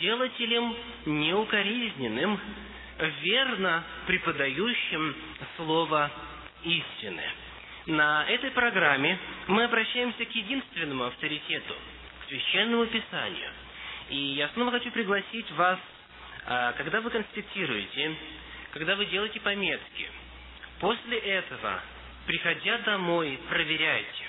делателем 0.00 0.76
неукоризненным, 1.06 2.40
верно 3.22 3.84
преподающим 4.06 5.16
Слово 5.56 6.10
истины». 6.64 7.22
На 7.86 8.24
этой 8.28 8.50
программе 8.50 9.16
мы 9.46 9.62
обращаемся 9.62 10.24
к 10.24 10.34
единственному 10.34 11.04
авторитету, 11.04 11.74
к 12.24 12.28
Священному 12.28 12.86
Писанию. 12.86 13.50
И 14.10 14.16
я 14.16 14.48
снова 14.48 14.72
хочу 14.72 14.90
пригласить 14.90 15.48
вас, 15.52 15.78
а, 16.46 16.72
когда 16.72 17.00
вы 17.00 17.10
конспектируете, 17.10 18.16
когда 18.72 18.96
вы 18.96 19.06
делаете 19.06 19.38
пометки, 19.38 20.10
после 20.80 21.16
этого, 21.18 21.80
приходя 22.26 22.78
домой, 22.78 23.38
проверяйте, 23.48 24.24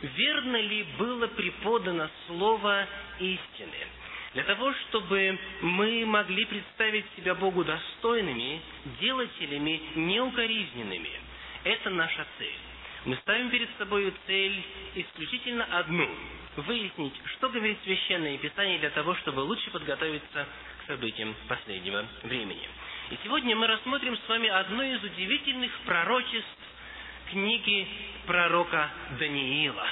верно 0.00 0.56
ли 0.56 0.86
было 0.96 1.26
преподано 1.26 2.08
слово 2.26 2.86
истины. 3.18 3.86
Для 4.34 4.44
того, 4.44 4.72
чтобы 4.88 5.38
мы 5.62 6.04
могли 6.04 6.44
представить 6.44 7.06
себя 7.16 7.34
Богу 7.34 7.64
достойными, 7.64 8.60
делателями, 9.00 9.80
неукоризненными. 9.94 11.10
Это 11.64 11.90
наша 11.90 12.26
цель. 12.38 12.58
Мы 13.06 13.16
ставим 13.16 13.48
перед 13.50 13.68
собой 13.78 14.12
цель 14.26 14.62
исключительно 14.94 15.64
одну– 15.64 16.08
выяснить, 16.56 17.14
что 17.36 17.48
говорит 17.48 17.78
Священное 17.84 18.36
Писание 18.38 18.78
для 18.80 18.90
того, 18.90 19.14
чтобы 19.16 19.40
лучше 19.40 19.70
подготовиться 19.70 20.46
к 20.82 20.86
событиям 20.88 21.34
последнего 21.46 22.04
времени. 22.24 22.68
И 23.10 23.18
сегодня 23.24 23.56
мы 23.56 23.66
рассмотрим 23.66 24.16
с 24.16 24.28
вами 24.28 24.48
одно 24.48 24.82
из 24.82 25.02
удивительных 25.02 25.72
пророчеств 25.86 26.58
книги 27.30 27.86
пророка 28.26 28.90
Даниила, 29.18 29.86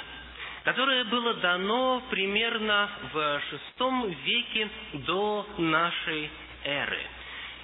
которое 0.66 1.05
было 1.05 1.35
дано 1.35 2.02
примерно 2.11 2.90
в 3.12 3.40
шестом 3.50 4.11
веке 4.24 4.68
до 4.94 5.46
нашей 5.59 6.29
эры, 6.64 7.00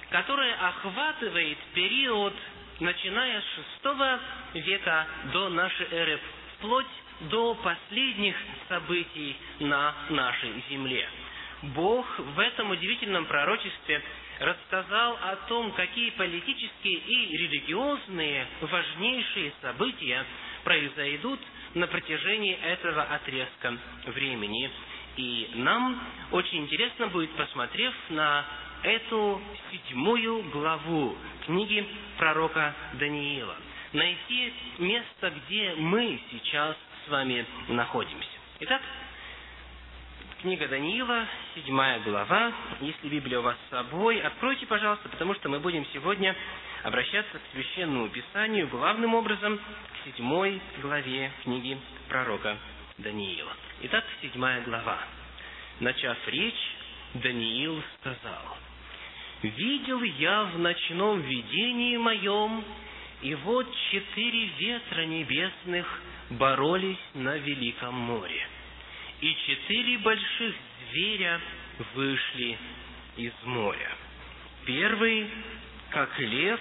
которое 0.09 0.53
охватывает 0.53 1.57
период 1.73 2.33
начиная 2.79 3.41
с 3.41 3.45
шестого 3.55 4.19
века 4.53 5.05
до 5.33 5.49
нашей 5.49 5.85
эры, 5.91 6.17
вплоть 6.55 6.87
до 7.29 7.55
последних 7.55 8.37
событий 8.69 9.35
на 9.59 9.93
нашей 10.09 10.63
земле. 10.69 11.05
Бог 11.75 12.05
в 12.17 12.39
этом 12.39 12.71
удивительном 12.71 13.25
пророчестве 13.25 14.01
рассказал 14.39 15.17
о 15.21 15.35
том, 15.47 15.73
какие 15.73 16.09
политические 16.11 16.99
и 16.99 17.37
религиозные 17.37 18.47
важнейшие 18.61 19.51
события 19.61 20.25
произойдут 20.63 21.41
на 21.73 21.87
протяжении 21.87 22.53
этого 22.53 23.03
отрезка 23.03 23.77
времени. 24.07 24.69
И 25.17 25.51
нам 25.55 25.99
очень 26.31 26.63
интересно 26.63 27.07
будет, 27.07 27.31
посмотрев 27.31 27.93
на 28.09 28.45
эту 28.83 29.41
седьмую 29.71 30.43
главу 30.49 31.15
книги 31.45 31.85
пророка 32.17 32.73
Даниила. 32.93 33.55
Найти 33.93 34.53
место, 34.79 35.31
где 35.31 35.75
мы 35.77 36.19
сейчас 36.31 36.75
с 37.05 37.09
вами 37.09 37.45
находимся. 37.67 38.27
Итак, 38.61 38.81
книга 40.41 40.67
Даниила, 40.67 41.27
седьмая 41.55 41.99
глава. 41.99 42.51
Если 42.81 43.07
Библия 43.07 43.39
у 43.39 43.43
вас 43.43 43.55
с 43.67 43.69
собой, 43.69 44.19
откройте, 44.19 44.65
пожалуйста, 44.65 45.09
потому 45.09 45.35
что 45.35 45.47
мы 45.47 45.59
будем 45.59 45.85
сегодня 45.93 46.35
обращаться 46.83 47.39
к 47.39 47.41
Священному 47.53 48.09
Писанию 48.09 48.67
главным 48.67 49.15
образом 49.15 49.57
к 49.57 50.05
седьмой 50.05 50.61
главе 50.81 51.31
книги 51.43 51.77
пророка 52.09 52.57
Даниила. 52.97 53.55
Итак, 53.83 54.03
седьмая 54.21 54.61
глава. 54.61 54.99
Начав 55.79 56.17
речь, 56.27 56.75
Даниил 57.15 57.81
сказал, 57.99 58.57
видел 59.41 60.01
я 60.03 60.43
в 60.43 60.59
ночном 60.59 61.21
видении 61.21 61.97
моем, 61.97 62.63
и 63.21 63.33
вот 63.35 63.73
четыре 63.91 64.45
ветра 64.59 65.05
небесных 65.05 66.01
боролись 66.31 66.97
на 67.13 67.37
великом 67.37 67.95
море. 67.95 68.47
И 69.21 69.35
четыре 69.47 69.99
больших 69.99 70.55
зверя 70.91 71.39
вышли 71.95 72.57
из 73.15 73.33
моря. 73.45 73.91
Первый, 74.65 75.29
как 75.91 76.19
лев, 76.19 76.59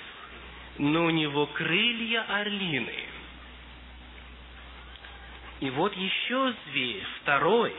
но 0.79 1.05
у 1.07 1.11
него 1.11 1.47
крылья 1.47 2.23
орлины. 2.23 2.95
И 5.61 5.71
вот 5.71 5.97
еще 5.97 6.55
зверь, 6.67 7.05
второй, 7.21 7.73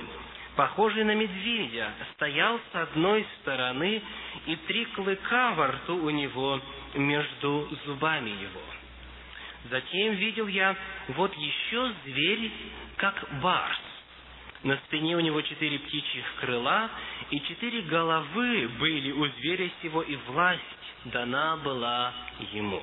похожий 0.56 1.03
на 1.03 1.15
медведя, 1.15 1.91
стоял 2.13 2.60
с 2.71 2.75
одной 2.75 3.25
стороны, 3.41 4.01
и 4.45 4.56
три 4.67 4.86
клыка 4.86 5.53
во 5.53 5.67
рту 5.67 5.97
у 5.97 6.10
него 6.10 6.62
между 6.95 7.69
зубами 7.86 8.29
его. 8.29 8.62
Затем 9.69 10.13
видел 10.15 10.47
я 10.47 10.75
вот 11.10 11.34
еще 11.36 11.91
зверь, 12.06 12.51
как 12.97 13.27
барс. 13.41 13.79
На 14.63 14.77
спине 14.88 15.17
у 15.17 15.19
него 15.19 15.41
четыре 15.41 15.79
птичьих 15.79 16.25
крыла, 16.39 16.89
и 17.32 17.41
четыре 17.41 17.82
головы 17.82 18.69
были 18.79 19.12
у 19.12 19.25
зверя 19.25 19.69
сего, 19.82 20.01
и 20.01 20.15
власть 20.27 20.62
дана 21.06 21.58
была 21.58 22.13
ему. 22.52 22.82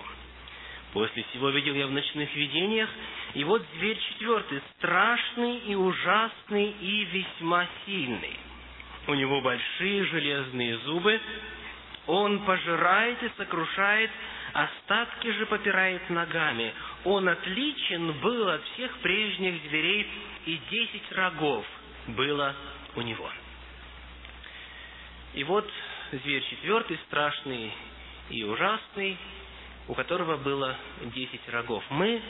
После 0.93 1.23
всего 1.25 1.51
видел 1.51 1.75
я 1.75 1.87
в 1.87 1.93
ночных 1.93 2.35
видениях, 2.35 2.89
и 3.35 3.45
вот 3.45 3.65
зверь 3.77 3.99
четвертый, 4.11 4.61
страшный 4.77 5.59
и 5.59 5.75
ужасный 5.75 6.75
и 6.81 7.05
весьма 7.05 7.67
сильный. 7.87 8.37
У 9.07 9.15
него 9.15 9.41
большие 9.41 10.05
железные 10.05 10.77
зубы, 10.79 11.21
он 12.07 12.41
пожирает 12.41 13.23
и 13.23 13.31
сокрушает, 13.37 14.11
остатки 14.53 15.31
же 15.31 15.47
попирает 15.47 16.11
ногами. 16.11 16.75
Он 17.05 17.29
отличен 17.29 18.13
был 18.21 18.49
от 18.49 18.63
всех 18.75 18.93
прежних 18.99 19.63
зверей, 19.69 20.09
и 20.47 20.61
десять 20.71 21.13
рогов 21.13 21.65
было 22.09 22.55
у 22.97 23.03
него. 23.03 23.31
И 25.35 25.45
вот 25.45 25.71
зверь 26.11 26.43
четвертый, 26.51 26.99
страшный 27.07 27.73
и 28.31 28.45
ужасный, 28.45 29.16
у 29.88 29.95
которого 29.95 30.37
было 30.37 30.77
десять 31.14 31.47
рогов. 31.49 31.85
Мы 31.90 32.23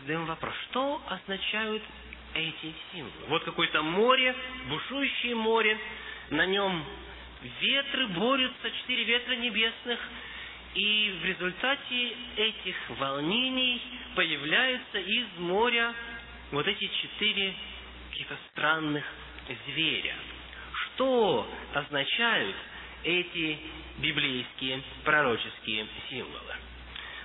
задаем 0.00 0.24
вопрос, 0.26 0.54
что 0.70 1.02
означают 1.08 1.82
эти 2.34 2.74
символы? 2.92 3.26
Вот 3.28 3.44
какое-то 3.44 3.82
море, 3.82 4.34
бушующее 4.68 5.34
море, 5.34 5.78
на 6.30 6.46
нем 6.46 6.84
ветры 7.60 8.06
борются, 8.08 8.70
четыре 8.70 9.04
ветра 9.04 9.34
небесных, 9.34 9.98
и 10.74 11.18
в 11.22 11.24
результате 11.24 12.16
этих 12.36 12.76
волнений 12.98 13.80
появляются 14.14 14.98
из 14.98 15.26
моря 15.38 15.94
вот 16.52 16.66
эти 16.66 16.86
четыре 16.86 17.54
каких-то 18.10 18.36
странных 18.50 19.04
зверя. 19.66 20.14
Что 20.72 21.48
означают 21.74 22.56
эти 23.06 23.58
библейские 23.98 24.82
пророческие 25.04 25.86
символы? 26.10 26.54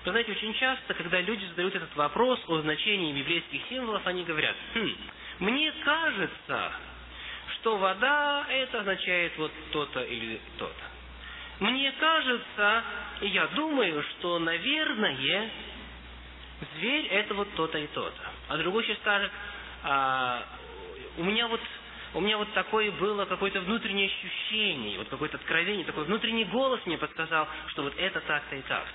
Вы 0.05 0.11
знаете, 0.11 0.31
очень 0.31 0.53
часто, 0.55 0.93
когда 0.93 1.21
люди 1.21 1.45
задают 1.45 1.75
этот 1.75 1.95
вопрос 1.95 2.39
о 2.47 2.61
значении 2.61 3.13
библейских 3.13 3.61
символов, 3.69 4.05
они 4.07 4.23
говорят, 4.23 4.55
хм, 4.73 4.95
мне 5.39 5.71
кажется, 5.83 6.71
что 7.55 7.77
вода 7.77 8.45
это 8.49 8.79
означает 8.79 9.37
вот 9.37 9.51
то-то 9.71 10.01
или 10.01 10.39
то-то. 10.57 11.65
Мне 11.65 11.91
кажется, 11.91 12.83
и 13.21 13.27
я 13.27 13.45
думаю, 13.47 14.03
что, 14.03 14.39
наверное, 14.39 15.51
зверь 16.77 17.05
это 17.07 17.35
вот 17.35 17.53
то-то 17.55 17.77
и 17.77 17.87
то-то. 17.87 18.31
А 18.47 18.57
другой 18.57 18.83
сейчас 18.83 18.97
скажет, 18.97 19.31
а, 19.83 20.43
у 21.17 21.23
меня 21.23 21.47
вот 21.47 21.61
у 22.13 22.19
меня 22.19 22.37
вот 22.37 22.51
такое 22.53 22.91
было 22.91 23.25
какое-то 23.25 23.61
внутреннее 23.61 24.07
ощущение, 24.07 24.97
вот 24.97 25.07
какое-то 25.09 25.37
откровение, 25.37 25.85
такой 25.85 26.03
внутренний 26.05 26.45
голос 26.45 26.81
мне 26.85 26.97
подсказал, 26.97 27.47
что 27.67 27.83
вот 27.83 27.93
это 27.97 28.19
так-то 28.21 28.55
и 28.55 28.61
так. 28.61 28.85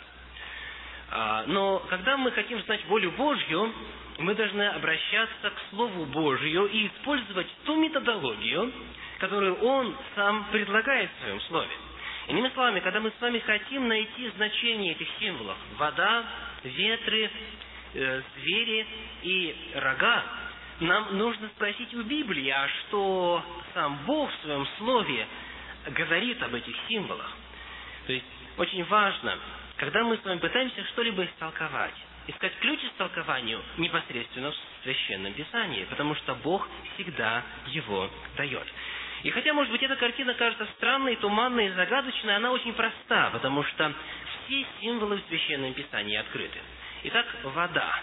А, 1.11 1.45
но 1.47 1.79
когда 1.89 2.17
мы 2.17 2.31
хотим 2.33 2.61
знать 2.65 2.85
волю 2.87 3.13
Божью, 3.13 3.73
мы 4.19 4.35
должны 4.35 4.69
обращаться 4.69 5.51
к 5.51 5.55
Слову 5.71 6.05
Божью 6.07 6.67
и 6.67 6.89
использовать 6.89 7.47
ту 7.65 7.77
методологию, 7.77 8.73
которую 9.19 9.57
Он 9.63 9.95
сам 10.15 10.47
предлагает 10.51 11.11
в 11.11 11.23
Своем 11.23 11.41
Слове. 11.43 11.71
Иными 12.29 12.49
словами, 12.55 12.81
когда 12.81 12.99
мы 12.99 13.13
с 13.17 13.21
вами 13.21 13.39
хотим 13.39 13.87
найти 13.87 14.29
значение 14.37 14.93
этих 14.93 15.07
символов– 15.21 15.57
вода, 15.79 16.25
ветры, 16.65 17.31
э, 17.95 18.23
звери 18.35 18.87
и 19.23 19.57
рога, 19.77 20.25
нам 20.81 21.17
нужно 21.17 21.49
спросить 21.49 21.95
у 21.95 22.03
Библии, 22.03 22.49
а 22.51 22.69
что 22.69 23.43
сам 23.73 23.99
Бог 24.07 24.31
в 24.31 24.43
своем 24.43 24.67
слове 24.79 25.27
говорит 25.87 26.43
об 26.43 26.55
этих 26.55 26.75
символах. 26.89 27.33
То 28.07 28.13
есть 28.13 28.27
очень 28.59 28.85
важно, 28.85 29.39
когда 29.77 30.05
мы 30.05 30.17
с 30.19 30.25
вами 30.25 30.39
пытаемся 30.39 30.85
что-либо 30.93 31.25
истолковать, 31.25 31.95
искать 32.27 32.53
ключ 32.61 32.81
истолкованию 32.85 33.63
непосредственно 33.79 34.53
в 34.53 34.57
Священном 34.83 35.33
Писании, 35.33 35.85
потому 35.85 36.15
что 36.17 36.35
Бог 36.35 36.69
всегда 36.95 37.43
его 37.69 38.11
дает. 38.37 38.67
И 39.23 39.31
хотя, 39.31 39.55
может 39.55 39.73
быть, 39.73 39.83
эта 39.83 39.97
картина 39.97 40.35
кажется 40.35 40.67
странной, 40.77 41.17
туманной 41.17 41.69
и 41.69 41.73
загадочной, 41.73 42.37
она 42.37 42.53
очень 42.53 42.75
проста, 42.75 43.31
потому 43.31 43.65
что 43.65 43.93
все 44.45 44.67
символы 44.81 45.17
в 45.17 45.29
Священном 45.29 45.73
Писании 45.73 46.17
открыты. 46.17 46.59
Итак, 47.05 47.27
вода 47.45 48.01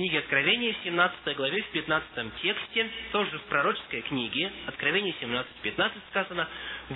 книге 0.00 0.20
Откровения, 0.20 0.72
в 0.72 0.82
17 0.82 1.36
главе, 1.36 1.60
в 1.60 1.66
15 1.72 2.34
тексте, 2.40 2.88
тоже 3.12 3.38
в 3.38 3.42
пророческой 3.42 4.00
книге, 4.00 4.50
Откровение 4.66 5.14
17-15 5.20 5.92
сказано, 6.08 6.48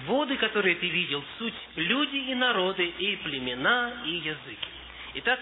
«Воды, 0.07 0.39
которые 0.39 0.77
ты 0.77 0.89
видел, 0.89 1.23
суть 1.39 1.53
люди 1.77 2.17
и 2.17 2.35
народы, 2.35 2.87
и 2.87 3.17
племена, 3.17 4.05
и 4.07 4.11
языки». 4.11 4.69
Итак, 5.17 5.39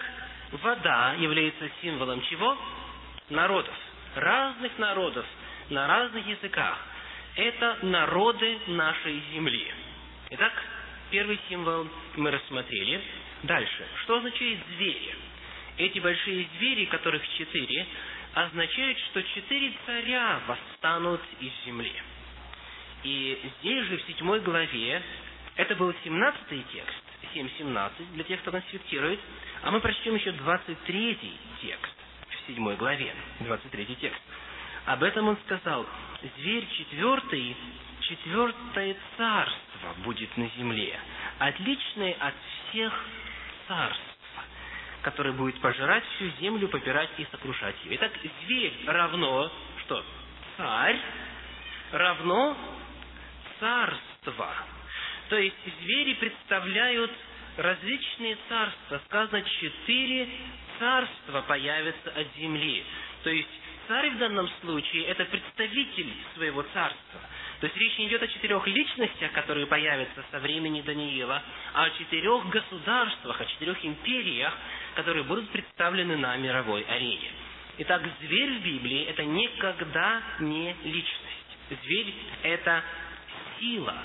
вода 0.51 1.13
является 1.13 1.69
символом 1.81 2.21
чего? 2.23 2.57
Народов. 3.29 3.75
Разных 4.15 4.77
народов, 4.77 5.25
на 5.69 5.87
разных 5.87 6.27
языках. 6.27 6.77
Это 7.37 7.77
народы 7.83 8.57
нашей 8.67 9.23
земли. 9.33 9.71
Итак, 10.31 10.51
первый 11.11 11.39
символ 11.47 11.87
мы 12.17 12.29
рассмотрели. 12.29 13.01
Дальше. 13.43 13.87
Что 14.03 14.17
означает 14.17 14.59
звери? 14.75 15.15
Эти 15.77 15.99
большие 15.99 16.47
звери, 16.57 16.85
которых 16.85 17.21
четыре, 17.37 17.85
означают, 18.33 18.97
что 18.99 19.23
четыре 19.23 19.73
царя 19.85 20.39
восстанут 20.47 21.21
из 21.39 21.51
земли. 21.65 21.93
И 23.03 23.39
здесь 23.59 23.85
же, 23.85 23.97
в 23.97 24.03
седьмой 24.03 24.39
главе, 24.41 25.01
это 25.55 25.75
был 25.75 25.93
семнадцатый 26.03 26.63
текст, 26.71 27.03
7.17, 27.35 28.13
для 28.13 28.23
тех, 28.23 28.41
кто 28.41 28.51
конспектирует, 28.51 29.19
а 29.63 29.71
мы 29.71 29.79
прочтем 29.81 30.15
еще 30.15 30.31
23 30.31 31.17
текст 31.61 31.93
в 32.29 32.47
седьмой 32.47 32.75
главе, 32.75 33.13
23 33.39 33.95
текст. 33.95 34.21
Об 34.85 35.03
этом 35.03 35.27
он 35.27 35.37
сказал, 35.45 35.85
зверь 36.37 36.67
четвертый, 36.77 37.55
четвертое 38.01 38.95
царство 39.17 39.93
будет 40.03 40.35
на 40.37 40.49
земле, 40.57 40.99
отличное 41.39 42.13
от 42.19 42.33
всех 42.69 42.93
царств 43.67 44.12
который 45.03 45.33
будет 45.33 45.59
пожирать 45.59 46.03
всю 46.15 46.29
землю, 46.39 46.67
попирать 46.69 47.09
и 47.17 47.27
сокрушать 47.29 47.75
ее. 47.83 47.95
Итак, 47.97 48.11
зверь 48.45 48.73
равно 48.87 49.51
что? 49.83 50.03
Царь 50.57 50.99
равно 51.91 52.57
царство. 53.59 54.49
То 55.29 55.37
есть 55.37 55.55
звери 55.81 56.13
представляют 56.13 57.11
различные 57.57 58.37
царства. 58.49 59.01
Сказано, 59.05 59.43
четыре 59.43 60.27
царства 60.79 61.41
появятся 61.47 62.09
от 62.09 62.27
земли. 62.37 62.83
То 63.23 63.29
есть 63.29 63.49
царь 63.87 64.09
в 64.11 64.17
данном 64.17 64.49
случае 64.61 65.05
это 65.05 65.25
представитель 65.25 66.13
своего 66.35 66.63
царства. 66.73 67.19
То 67.59 67.67
есть 67.67 67.77
речь 67.77 67.97
не 67.97 68.07
идет 68.07 68.21
о 68.21 68.27
четырех 68.27 68.67
личностях, 68.67 69.31
которые 69.31 69.65
появятся 69.67 70.23
со 70.31 70.39
времени 70.39 70.81
Даниила, 70.81 71.41
а 71.73 71.85
о 71.85 71.89
четырех 71.91 72.49
государствах, 72.49 73.39
о 73.39 73.45
четырех 73.45 73.85
империях, 73.85 74.53
которые 74.95 75.23
будут 75.23 75.49
представлены 75.49 76.17
на 76.17 76.35
мировой 76.37 76.83
арене. 76.83 77.31
Итак, 77.79 78.01
зверь 78.21 78.59
в 78.59 78.63
Библии– 78.63 79.03
это 79.09 79.23
никогда 79.25 80.21
не 80.39 80.75
личность. 80.83 81.57
Зверь– 81.83 82.13
это 82.43 82.83
сила, 83.59 83.95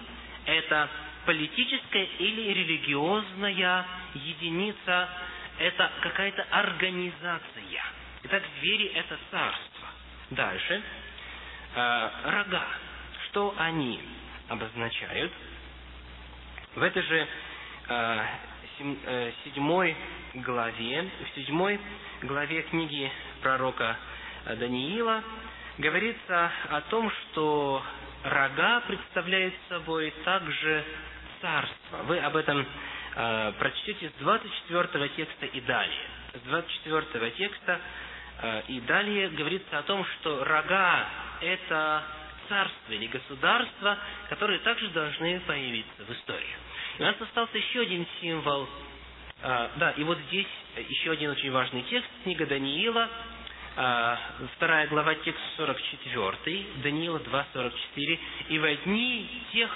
это 0.46 0.88
политическая 1.26 2.04
или 2.18 2.52
религиозная 2.52 3.86
единица, 4.14 5.08
это 5.58 5.90
какая-то 6.00 6.46
организация. 6.50 7.64
Итак, 8.24 8.42
звери– 8.60 8.86
это 8.94 9.18
царство. 9.30 9.88
Дальше. 10.30 10.82
Э, 11.74 12.10
рога 12.24 12.66
что 13.28 13.54
они 13.58 14.00
обозначают. 14.48 15.32
В 16.74 16.82
этой 16.82 17.02
же 17.02 17.26
э, 17.88 18.24
седьмой 19.44 19.96
главе, 20.34 21.08
в 21.24 21.34
седьмой 21.38 21.80
главе 22.22 22.62
книги 22.62 23.10
пророка 23.42 23.96
Даниила 24.46 25.22
говорится 25.78 26.50
о 26.70 26.80
том, 26.82 27.10
что 27.10 27.82
рога 28.24 28.80
представляют 28.80 29.54
собой 29.68 30.12
также 30.24 30.84
царство. 31.40 31.98
Вы 32.04 32.18
об 32.18 32.36
этом 32.36 32.66
э, 33.14 33.52
прочтете 33.58 34.10
с 34.10 34.12
24 34.20 35.08
текста 35.10 35.46
и 35.46 35.60
далее. 35.62 36.06
С 36.34 36.40
24 36.48 37.30
текста 37.32 37.80
э, 38.42 38.62
и 38.68 38.80
далее 38.82 39.28
говорится 39.30 39.78
о 39.78 39.82
том, 39.82 40.04
что 40.04 40.44
рога– 40.44 41.06
это 41.40 42.02
царства 42.48 42.92
или 42.92 43.06
государства, 43.06 43.98
которые 44.28 44.58
также 44.60 44.88
должны 44.88 45.40
появиться 45.40 46.04
в 46.04 46.10
истории. 46.12 46.56
У 46.98 47.02
нас 47.02 47.14
остался 47.20 47.56
еще 47.56 47.80
один 47.80 48.04
символ. 48.20 48.68
А, 49.40 49.70
да, 49.76 49.92
и 49.92 50.02
вот 50.02 50.18
здесь 50.28 50.48
еще 50.88 51.12
один 51.12 51.30
очень 51.30 51.52
важный 51.52 51.82
текст, 51.82 52.08
книга 52.24 52.44
Даниила, 52.44 53.08
а, 53.76 54.18
вторая 54.56 54.88
глава, 54.88 55.14
текст 55.14 55.40
44, 55.56 56.66
Даниила 56.82 57.18
2.44. 57.18 58.18
«И 58.48 58.58
в 58.58 58.64
одни 58.64 59.30
тех 59.52 59.70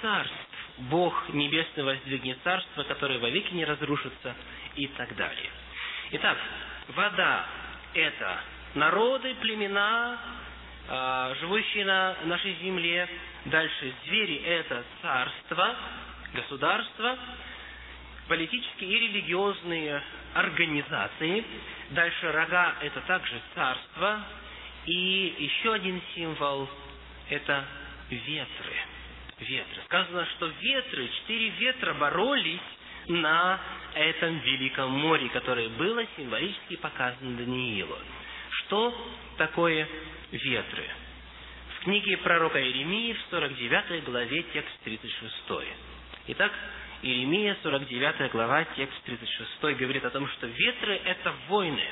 царств 0.00 0.34
Бог 0.78 1.28
Небесный 1.28 1.84
воздвигнет 1.84 2.38
царство, 2.42 2.84
которое 2.84 3.18
вовеки 3.18 3.52
не 3.52 3.66
разрушится» 3.66 4.34
и 4.76 4.86
так 4.88 5.14
далее. 5.16 5.50
Итак, 6.12 6.38
вода– 6.88 7.46
это 7.94 8.40
народы, 8.74 9.34
племена, 9.36 10.18
а, 10.88 11.34
живущие 11.40 11.84
на 11.84 12.16
нашей 12.24 12.54
земле. 12.62 13.08
Дальше 13.46 13.92
звери– 14.06 14.36
это 14.44 14.84
царство, 15.02 15.76
государство, 16.34 17.18
политические 18.28 18.90
и 18.90 19.00
религиозные 19.08 20.02
организации. 20.34 21.44
Дальше 21.90 22.32
рога– 22.32 22.74
это 22.82 23.00
также 23.02 23.40
царство. 23.54 24.24
И 24.86 25.34
еще 25.38 25.74
один 25.74 26.00
символ– 26.14 26.68
это 27.30 27.64
ветры. 28.10 28.74
Ветры. 29.38 29.82
Сказано, 29.84 30.26
что 30.36 30.46
ветры, 30.46 31.08
четыре 31.08 31.48
ветра 31.50 31.94
боролись 31.94 32.60
на 33.08 33.60
этом 33.94 34.38
великом 34.38 34.90
море, 34.92 35.28
которое 35.28 35.68
было 35.70 36.04
символически 36.16 36.76
показано 36.76 37.36
Даниилу. 37.36 37.98
Что 38.50 38.94
такое 39.36 39.88
ветры? 40.32 40.84
В 41.76 41.84
книге 41.84 42.16
пророка 42.18 42.60
Иеремии 42.60 43.12
в 43.12 43.20
49 43.30 44.04
главе 44.04 44.42
текст 44.52 44.72
36. 44.84 45.34
Итак, 46.28 46.50
Иеремия, 47.02 47.56
49 47.62 48.32
глава, 48.32 48.64
текст 48.74 49.00
36 49.04 49.78
говорит 49.78 50.04
о 50.04 50.10
том, 50.10 50.26
что 50.30 50.48
ветры– 50.48 51.00
это 51.04 51.32
войны, 51.48 51.84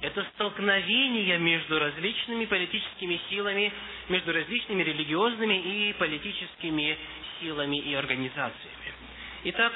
это 0.00 0.24
столкновения 0.34 1.36
между 1.36 1.78
различными 1.78 2.46
политическими 2.46 3.20
силами, 3.28 3.70
между 4.08 4.32
различными 4.32 4.82
религиозными 4.82 5.60
и 5.60 5.92
политическими 5.92 6.96
силами 7.38 7.76
и 7.80 7.92
организациями. 7.92 8.94
Итак, 9.44 9.72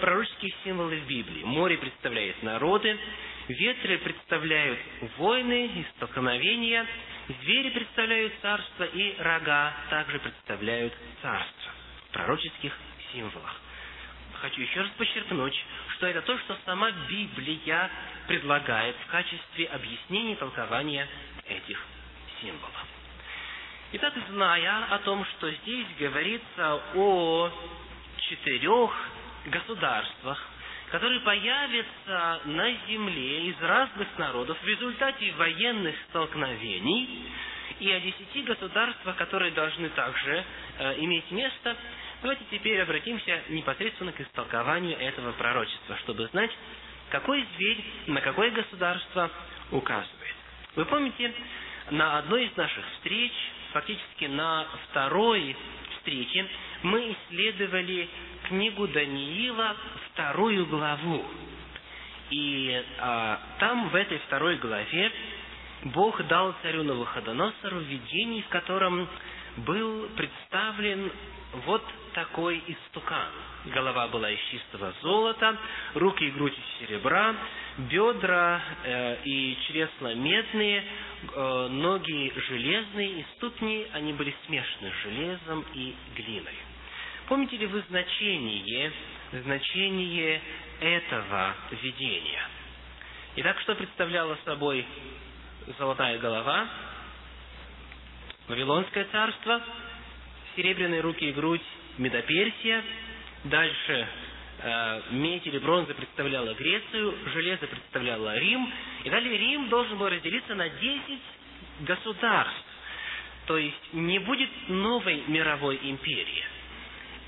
пророческие 0.00 0.54
символы 0.64 0.96
в 1.00 1.06
Библии. 1.06 1.44
Море 1.44 1.76
представляет 1.76 2.42
народы, 2.42 2.96
ветры 3.48 3.98
представляют 3.98 4.78
войны 5.18 5.66
и 5.66 5.84
столкновения, 5.96 6.86
звери 7.42 7.68
представляют 7.68 8.32
царство, 8.40 8.84
и 8.84 9.14
рога 9.18 9.74
также 9.90 10.18
представляют 10.20 10.94
царство 11.20 11.72
в 12.08 12.12
пророческих 12.14 12.72
символах. 13.12 13.54
Хочу 14.40 14.60
еще 14.62 14.82
раз 14.82 14.90
подчеркнуть, 14.96 15.64
что 15.96 16.06
это 16.06 16.22
то, 16.22 16.38
что 16.38 16.56
сама 16.64 16.90
Библия 17.08 17.90
предлагает 18.28 18.94
в 19.04 19.10
качестве 19.10 19.66
объяснения 19.66 20.32
и 20.32 20.36
толкования 20.36 21.08
этих 21.48 21.78
символа. 22.40 22.70
Итак, 23.92 24.14
зная 24.28 24.84
о 24.90 24.98
том, 24.98 25.24
что 25.24 25.50
здесь 25.50 25.86
говорится 25.98 26.80
о 26.94 27.50
четырех 28.18 28.90
государствах, 29.46 30.38
которые 30.90 31.20
появятся 31.20 32.40
на 32.44 32.72
земле 32.86 33.48
из 33.48 33.60
разных 33.60 34.08
народов 34.18 34.58
в 34.62 34.66
результате 34.66 35.32
военных 35.32 35.96
столкновений, 36.10 37.30
и 37.80 37.90
о 37.90 38.00
десяти 38.00 38.42
государствах, 38.42 39.16
которые 39.16 39.52
должны 39.52 39.88
также 39.90 40.44
э, 40.78 40.94
иметь 40.98 41.30
место, 41.30 41.76
давайте 42.22 42.44
теперь 42.50 42.80
обратимся 42.80 43.42
непосредственно 43.48 44.12
к 44.12 44.20
истолкованию 44.20 44.98
этого 44.98 45.32
пророчества, 45.32 45.96
чтобы 45.98 46.26
знать, 46.28 46.50
какой 47.10 47.44
зверь 47.56 47.84
на 48.06 48.20
какое 48.20 48.50
государство 48.50 49.30
указывает. 49.70 50.34
Вы 50.76 50.84
помните, 50.84 51.32
на 51.90 52.18
одной 52.18 52.46
из 52.46 52.56
наших 52.56 52.84
встреч, 52.94 53.32
фактически 53.72 54.26
на 54.26 54.66
второй 54.90 55.56
встрече, 55.96 56.46
мы 56.82 57.12
исследовали 57.12 58.08
книгу 58.48 58.86
Даниила, 58.88 59.76
вторую 60.12 60.66
главу. 60.66 61.24
И 62.30 62.84
а, 62.98 63.40
там, 63.58 63.88
в 63.88 63.94
этой 63.94 64.18
второй 64.18 64.56
главе, 64.56 65.10
Бог 65.84 66.22
дал 66.26 66.54
царю 66.62 66.82
Навуходоносору 66.82 67.80
видение, 67.80 68.42
в 68.42 68.48
котором 68.48 69.08
был 69.58 70.08
представлен 70.16 71.10
вот 71.52 71.82
такой 72.14 72.62
истукан. 72.66 73.28
Голова 73.66 74.08
была 74.08 74.30
из 74.30 74.38
чистого 74.50 74.92
золота, 75.02 75.56
руки 75.94 76.24
и 76.24 76.30
грудь 76.30 76.54
из 76.54 76.86
серебра, 76.86 77.34
бедра 77.78 78.60
э, 78.84 79.16
и 79.24 79.56
чресла 79.66 80.14
медные, 80.14 80.84
э, 81.34 81.68
ноги 81.70 82.32
железные 82.48 83.20
и 83.20 83.26
ступни, 83.36 83.86
они 83.92 84.12
были 84.12 84.34
смешаны 84.46 84.90
с 84.90 85.02
железом 85.02 85.64
и 85.74 85.94
глиной. 86.16 86.54
Помните 87.28 87.56
ли 87.56 87.66
вы 87.66 87.82
значение, 87.88 88.92
значение 89.32 90.40
этого 90.80 91.54
видения? 91.82 92.42
Итак, 93.36 93.60
что 93.60 93.74
представляло 93.74 94.38
собой 94.44 94.84
золотая 95.78 96.18
голова, 96.18 96.66
Вавилонское 98.48 99.04
царство, 99.12 99.60
серебряные 100.58 101.00
руки 101.00 101.24
и 101.24 101.32
грудь 101.32 101.62
Медоперсия, 101.98 102.82
дальше 103.44 104.08
э, 104.58 105.02
медь 105.12 105.46
или 105.46 105.58
бронза 105.58 105.94
представляла 105.94 106.52
Грецию, 106.54 107.14
железо 107.32 107.68
представляло 107.68 108.36
Рим, 108.36 108.68
и 109.04 109.10
далее 109.10 109.38
Рим 109.38 109.68
должен 109.68 109.96
был 109.98 110.08
разделиться 110.08 110.56
на 110.56 110.68
10 110.68 111.00
государств. 111.82 112.64
То 113.46 113.56
есть 113.56 113.92
не 113.92 114.18
будет 114.18 114.50
новой 114.68 115.22
мировой 115.28 115.78
империи. 115.80 116.44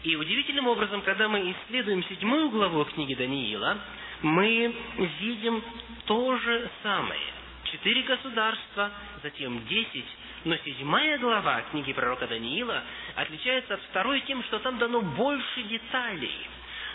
И 0.02 0.16
удивительным 0.16 0.66
образом, 0.66 1.02
когда 1.02 1.28
мы 1.28 1.52
исследуем 1.52 2.02
седьмую 2.04 2.50
главу 2.50 2.84
книги 2.84 3.14
Даниила, 3.14 3.78
мы 4.22 4.74
видим 5.20 5.62
то 6.06 6.36
же 6.36 6.68
самое– 6.82 7.20
четыре 7.70 8.02
государства, 8.02 8.90
затем 9.22 9.64
десять. 9.66 10.06
Но 10.44 10.56
седьмая 10.64 11.18
глава 11.18 11.62
книги 11.70 11.92
пророка 11.92 12.26
Даниила 12.26 12.82
отличается 13.14 13.74
от 13.74 13.82
второй 13.82 14.22
тем, 14.22 14.42
что 14.44 14.58
там 14.60 14.78
дано 14.78 15.02
больше 15.02 15.62
деталей. 15.64 16.34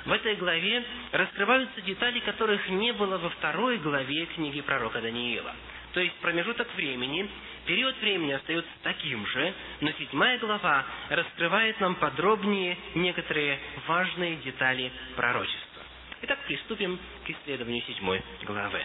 В 0.05 0.11
этой 0.11 0.35
главе 0.35 0.83
раскрываются 1.11 1.81
детали, 1.81 2.19
которых 2.19 2.67
не 2.69 2.91
было 2.93 3.17
во 3.17 3.29
второй 3.29 3.77
главе 3.77 4.25
книги 4.27 4.61
пророка 4.61 4.99
Даниила. 4.99 5.53
То 5.93 5.99
есть 5.99 6.15
промежуток 6.15 6.67
времени, 6.75 7.29
период 7.65 7.95
времени 8.01 8.33
остается 8.33 8.71
таким 8.83 9.25
же, 9.27 9.53
но 9.81 9.91
седьмая 9.91 10.37
глава 10.39 10.83
раскрывает 11.09 11.79
нам 11.79 11.95
подробнее 11.95 12.77
некоторые 12.95 13.59
важные 13.87 14.37
детали 14.37 14.91
пророчества. 15.15 15.83
Итак, 16.23 16.39
приступим 16.47 16.99
к 17.25 17.29
исследованию 17.29 17.83
седьмой 17.83 18.23
главы. 18.43 18.81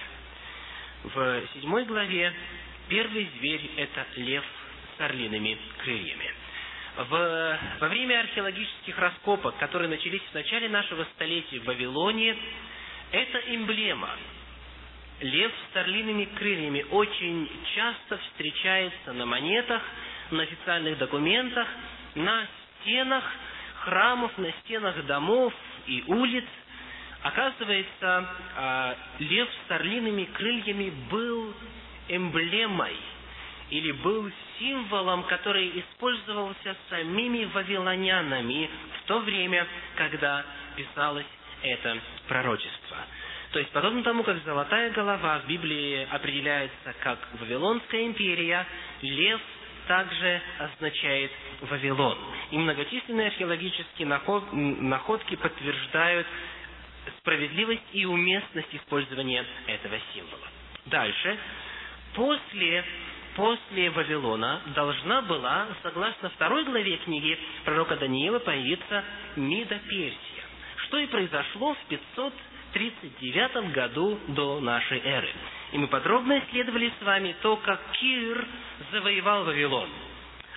В 1.03 1.43
седьмой 1.55 1.85
главе 1.87 2.33
первый 2.91 3.31
зверь– 3.39 3.71
это 3.77 4.07
лев 4.17 4.45
с 4.99 5.01
орлиными 5.01 5.57
крыльями. 5.79 6.35
В, 6.97 7.59
во 7.79 7.89
время 7.89 8.21
археологических 8.21 8.99
раскопок, 8.99 9.57
которые 9.59 9.89
начались 9.89 10.21
в 10.21 10.35
начале 10.35 10.69
нашего 10.69 11.05
столетия 11.15 11.61
в 11.61 11.65
Вавилоне, 11.65 12.37
эта 13.13 13.39
эмблема 13.55 14.11
лев 15.21 15.53
с 15.73 15.77
орлиными 15.77 16.25
крыльями 16.37 16.85
очень 16.91 17.49
часто 17.75 18.19
встречается 18.19 19.13
на 19.13 19.25
монетах, 19.25 19.83
на 20.33 20.43
официальных 20.43 20.99
документах, 20.99 21.69
на 22.17 22.47
стенах 22.81 23.25
храмов, 23.85 24.37
на 24.37 24.53
стенах 24.65 25.07
домов 25.07 25.55
и 25.87 26.05
улиц– 26.07 26.45
Оказывается, 27.23 28.27
а, 28.57 28.97
лев 29.19 29.49
с 29.69 29.71
орлиными 29.71 30.25
крыльями 30.25 30.91
был 31.11 31.55
эмблемой 32.11 32.97
или 33.71 33.93
был 33.93 34.31
символом, 34.59 35.23
который 35.25 35.81
использовался 35.81 36.77
самими 36.89 37.45
вавилонянами 37.45 38.69
в 38.99 39.07
то 39.07 39.21
время, 39.21 39.67
когда 39.97 40.45
писалось 40.77 41.27
это 41.63 41.99
пророчество. 42.29 42.97
То 43.53 43.59
есть, 43.59 43.71
подобно 43.73 44.03
тому, 44.03 44.23
как 44.23 44.43
золотая 44.45 44.91
голова 44.91 45.41
в 45.41 45.47
Библии 45.47 46.07
определяется 46.11 46.95
как 47.01 47.19
Вавилонская 47.41 48.07
империя, 48.07 48.67
лев 49.03 49.41
также 49.89 50.41
означает 50.59 51.33
Вавилон. 51.63 52.17
И 52.53 52.59
многочисленные 52.59 53.29
археологические 53.29 54.07
находки 54.07 55.35
подтверждают 55.35 56.27
справедливость 57.19 57.83
и 57.93 58.05
уместность 58.05 58.73
использования 58.73 59.45
этого 59.67 59.97
символа. 60.15 60.47
Дальше. 60.87 61.37
После, 62.15 62.85
после 63.37 63.91
Вавилона 63.91 64.61
должна 64.75 65.23
была, 65.23 65.69
согласно 65.83 66.31
второй 66.31 66.65
главе 66.65 66.97
книги 66.99 67.39
пророка 67.65 67.97
Даниила, 67.97 68.39
появиться 68.39 69.05
Мидоперсия. 69.37 70.45
Что 70.87 70.99
и 70.99 71.07
произошло 71.07 71.75
в 71.75 71.89
539 71.89 73.73
году 73.73 74.19
до 74.29 74.61
нашей 74.61 75.01
эры. 75.05 75.29
И 75.73 75.79
мы 75.79 75.87
подробно 75.87 76.41
исследовали 76.41 76.93
с 76.99 77.05
вами 77.05 77.35
то, 77.43 77.57
как 77.57 77.81
Кир 77.93 78.45
завоевал 78.93 79.45
Вавилон. 79.45 79.89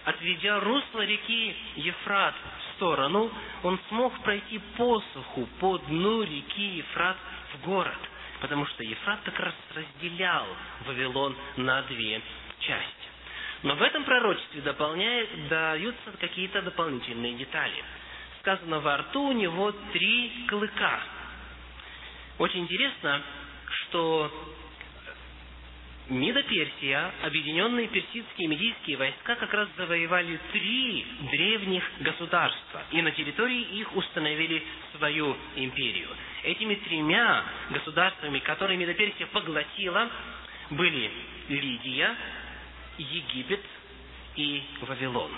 Отведя 0.05 0.59
русло 0.59 1.05
реки 1.05 1.55
Ефрат 1.75 2.35
сторону, 2.75 3.31
он 3.63 3.79
смог 3.89 4.17
пройти 4.23 4.59
посуху 4.77 5.47
по 5.59 5.77
дну 5.77 6.23
реки 6.23 6.77
Ефрат 6.77 7.17
в 7.53 7.65
город, 7.65 7.97
потому 8.43 8.65
что 8.65 8.83
Ефрат 8.83 9.21
как 9.23 9.39
раз 9.39 9.53
разделял 9.73 10.45
Вавилон 10.85 11.33
на 11.55 11.81
две 11.83 12.21
части. 12.59 13.07
Но 13.63 13.75
в 13.75 13.81
этом 13.81 14.03
пророчестве 14.03 14.59
дополняет, 14.61 15.47
даются 15.47 16.11
какие-то 16.19 16.61
дополнительные 16.61 17.35
детали. 17.35 17.81
Сказано, 18.41 18.81
во 18.81 18.97
рту 18.97 19.29
у 19.29 19.31
него 19.31 19.71
три 19.93 20.45
клыка. 20.49 20.99
Очень 22.37 22.63
интересно, 22.63 23.21
что 23.71 24.29
Мидо-Персия, 26.09 27.13
объединенные 27.23 27.87
персидские 27.87 28.45
и 28.45 28.47
медийские 28.47 28.97
войска 28.97 29.35
как 29.35 29.53
раз 29.53 29.69
завоевали 29.77 30.37
три 30.51 31.05
древних 31.31 31.83
государства, 32.01 32.83
и 32.91 33.01
на 33.01 33.11
территории 33.11 33.61
их 33.79 33.95
установили 33.95 34.61
свою 34.97 35.37
империю. 35.55 36.09
Этими 36.43 36.75
тремя 36.75 37.45
государствами, 37.69 38.39
которые 38.39 38.77
Мидо-Персия 38.77 39.27
поглотила, 39.27 40.09
были 40.71 41.09
Лидия, 41.47 42.15
Египет 42.97 43.63
и 44.35 44.61
Вавилон. 44.81 45.31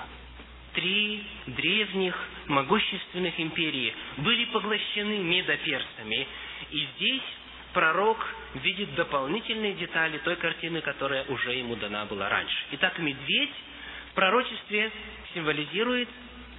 Три 0.73 1.23
древних 1.45 2.17
могущественных 2.47 3.39
империи 3.39 3.93
были 4.17 4.45
поглощены 4.45 5.19
медоперсами, 5.19 6.27
и 6.71 6.87
здесь 6.95 7.21
пророк 7.75 8.17
видит 8.55 8.95
дополнительные 8.95 9.73
детали 9.73 10.17
той 10.19 10.37
картины, 10.37 10.81
которая 10.81 11.25
уже 11.25 11.53
ему 11.53 11.75
дана 11.75 12.05
была 12.05 12.29
раньше. 12.29 12.55
Итак, 12.71 12.97
медведь 12.99 13.53
в 14.11 14.15
пророчестве 14.15 14.91
символизирует 15.33 16.07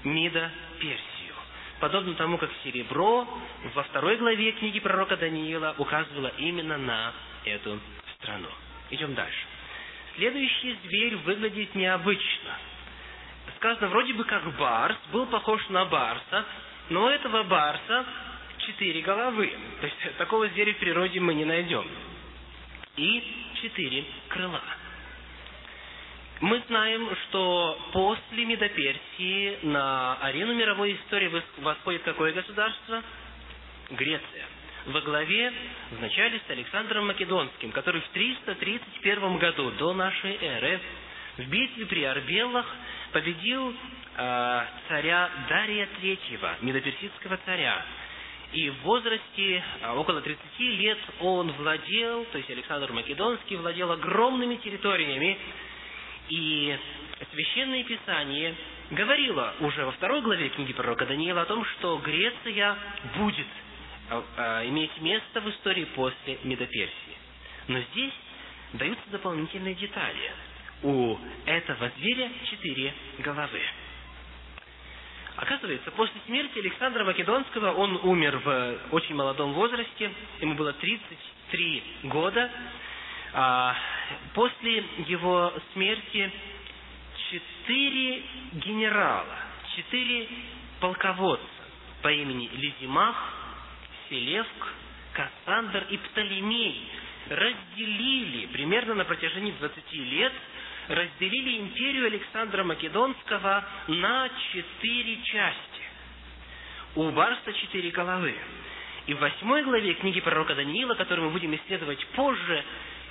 Мида 0.05 0.51
Персию. 0.79 1.35
Подобно 1.81 2.15
тому, 2.15 2.37
как 2.37 2.51
серебро 2.63 3.27
во 3.75 3.83
второй 3.85 4.19
главе 4.19 4.53
книги 4.53 4.79
пророка 4.79 5.17
Даниила 5.17 5.75
указывало 5.79 6.33
именно 6.37 6.77
на 6.77 7.15
эту 7.47 7.81
страну. 8.19 8.49
Идем 8.91 9.15
дальше. 9.15 9.47
Следующий 10.17 10.77
зверь 10.85 11.17
выглядит 11.17 11.75
необычно. 11.75 12.59
Сказано, 13.57 13.89
вроде 13.89 14.13
бы 14.13 14.25
как 14.25 14.55
барс, 14.59 14.99
был 15.13 15.27
похож 15.27 15.67
на 15.71 15.87
барса, 15.87 16.45
но 16.91 17.11
этого 17.11 17.43
барса 17.45 18.05
четыре 18.67 19.01
головы. 19.03 19.53
То 19.81 19.87
есть 19.87 20.17
такого 20.19 20.49
зверя 20.49 20.75
в 20.75 20.79
природе 20.79 21.21
мы 21.21 21.35
не 21.35 21.45
найдем. 21.45 21.87
И 22.97 23.23
четыре 23.63 24.05
крыла. 24.29 24.63
Мы 26.41 26.63
знаем, 26.69 27.09
что 27.25 27.79
после 27.93 28.45
Медоперсии 28.45 29.59
на 29.63 30.17
арену 30.17 30.55
мировой 30.55 30.95
истории 30.95 31.31
восходит 31.59 32.03
какое 32.03 32.33
государство? 32.33 33.03
Греция. 33.91 34.45
Во 34.87 35.01
главе 35.01 35.53
вначале 35.93 36.41
с 36.47 36.51
Александром 36.51 37.07
Македонским, 37.07 37.73
который 37.73 38.03
в 38.03 38.09
331 38.09 39.39
году 39.39 39.71
до 39.73 39.95
нашей 39.95 40.37
эры 40.41 40.81
в 41.39 41.49
битве 41.49 41.87
при 41.87 42.05
Арбеллах 42.05 42.67
победил 43.13 43.75
э, 44.17 44.65
царя 44.89 45.31
Дария 45.49 45.89
III, 46.03 46.57
медоперсидского 46.61 47.39
царя. 47.45 47.85
И 48.53 48.71
в 48.71 48.83
возрасте 48.83 49.63
э, 49.83 49.93
около 49.93 50.21
30 50.21 50.41
лет 50.59 50.99
он 51.21 51.53
владел, 51.53 52.25
то 52.27 52.39
есть 52.39 52.51
Александр 52.51 52.93
Македонский 52.93 53.57
владел 53.57 53.91
огромными 53.93 54.57
территориями, 54.57 55.39
и 56.29 56.77
Священное 57.33 57.85
Писание 57.85 58.55
говорило 58.91 59.55
уже 59.61 59.85
во 59.85 59.93
второй 59.93 60.23
главе 60.23 60.49
книги 60.51 60.73
пророка 60.73 61.07
Даниила 61.07 61.43
о 61.43 61.47
том, 61.47 61.65
что 61.65 61.99
Греция 61.99 62.77
будет 63.17 63.47
э, 64.11 64.23
э, 64.37 64.69
иметь 64.69 65.01
место 65.01 65.41
в 65.41 65.51
истории 65.51 65.85
после 65.95 66.39
Медоперсии. 66.45 66.93
Но 67.69 67.81
здесь 67.93 68.15
даются 68.75 69.05
дополнительные 69.11 69.75
детали– 69.75 70.33
у 70.83 71.17
этого 71.47 71.91
зверя 71.99 72.31
четыре 72.51 72.93
головы. 73.21 73.61
Оказывается, 75.37 75.91
после 75.91 76.19
смерти 76.27 76.59
Александра 76.59 77.05
Македонского 77.05 77.73
он 77.73 78.01
умер 78.03 78.39
в 78.39 78.79
очень 78.93 79.15
молодом 79.15 79.53
возрасте, 79.53 80.11
ему 80.41 80.55
было 80.55 80.73
33 80.73 81.83
года. 82.05 82.51
А 83.35 83.77
после 84.33 84.83
его 85.07 85.53
смерти 85.75 86.33
четыре 87.31 88.23
генерала, 88.55 89.37
четыре 89.75 90.27
полководца 90.81 91.45
по 92.01 92.11
имени 92.11 92.49
Лизимах, 92.55 93.17
Селевк, 94.09 94.75
Кассандр 95.13 95.87
и 95.91 95.99
Птолемей 95.99 96.89
разделили 97.29 98.47
примерно 98.47 98.95
на 98.95 99.05
протяжении 99.05 99.53
20 99.53 99.93
лет 99.93 100.33
разделили 100.89 101.59
империю 101.61 102.07
Александра 102.07 102.65
Македонского 102.65 103.65
на 103.89 104.31
четыре 104.53 105.23
части. 105.23 105.83
У 106.95 107.11
Барса 107.11 107.53
четыре 107.53 107.91
головы. 107.91 108.35
И 109.07 109.15
в 109.15 109.19
восьмой 109.19 109.63
главе 109.63 109.95
книги 109.95 110.21
пророка 110.21 110.55
Даниила, 110.55 110.95
которую 110.95 111.27
мы 111.27 111.33
будем 111.33 111.55
исследовать 111.55 112.05
позже, 112.09 112.65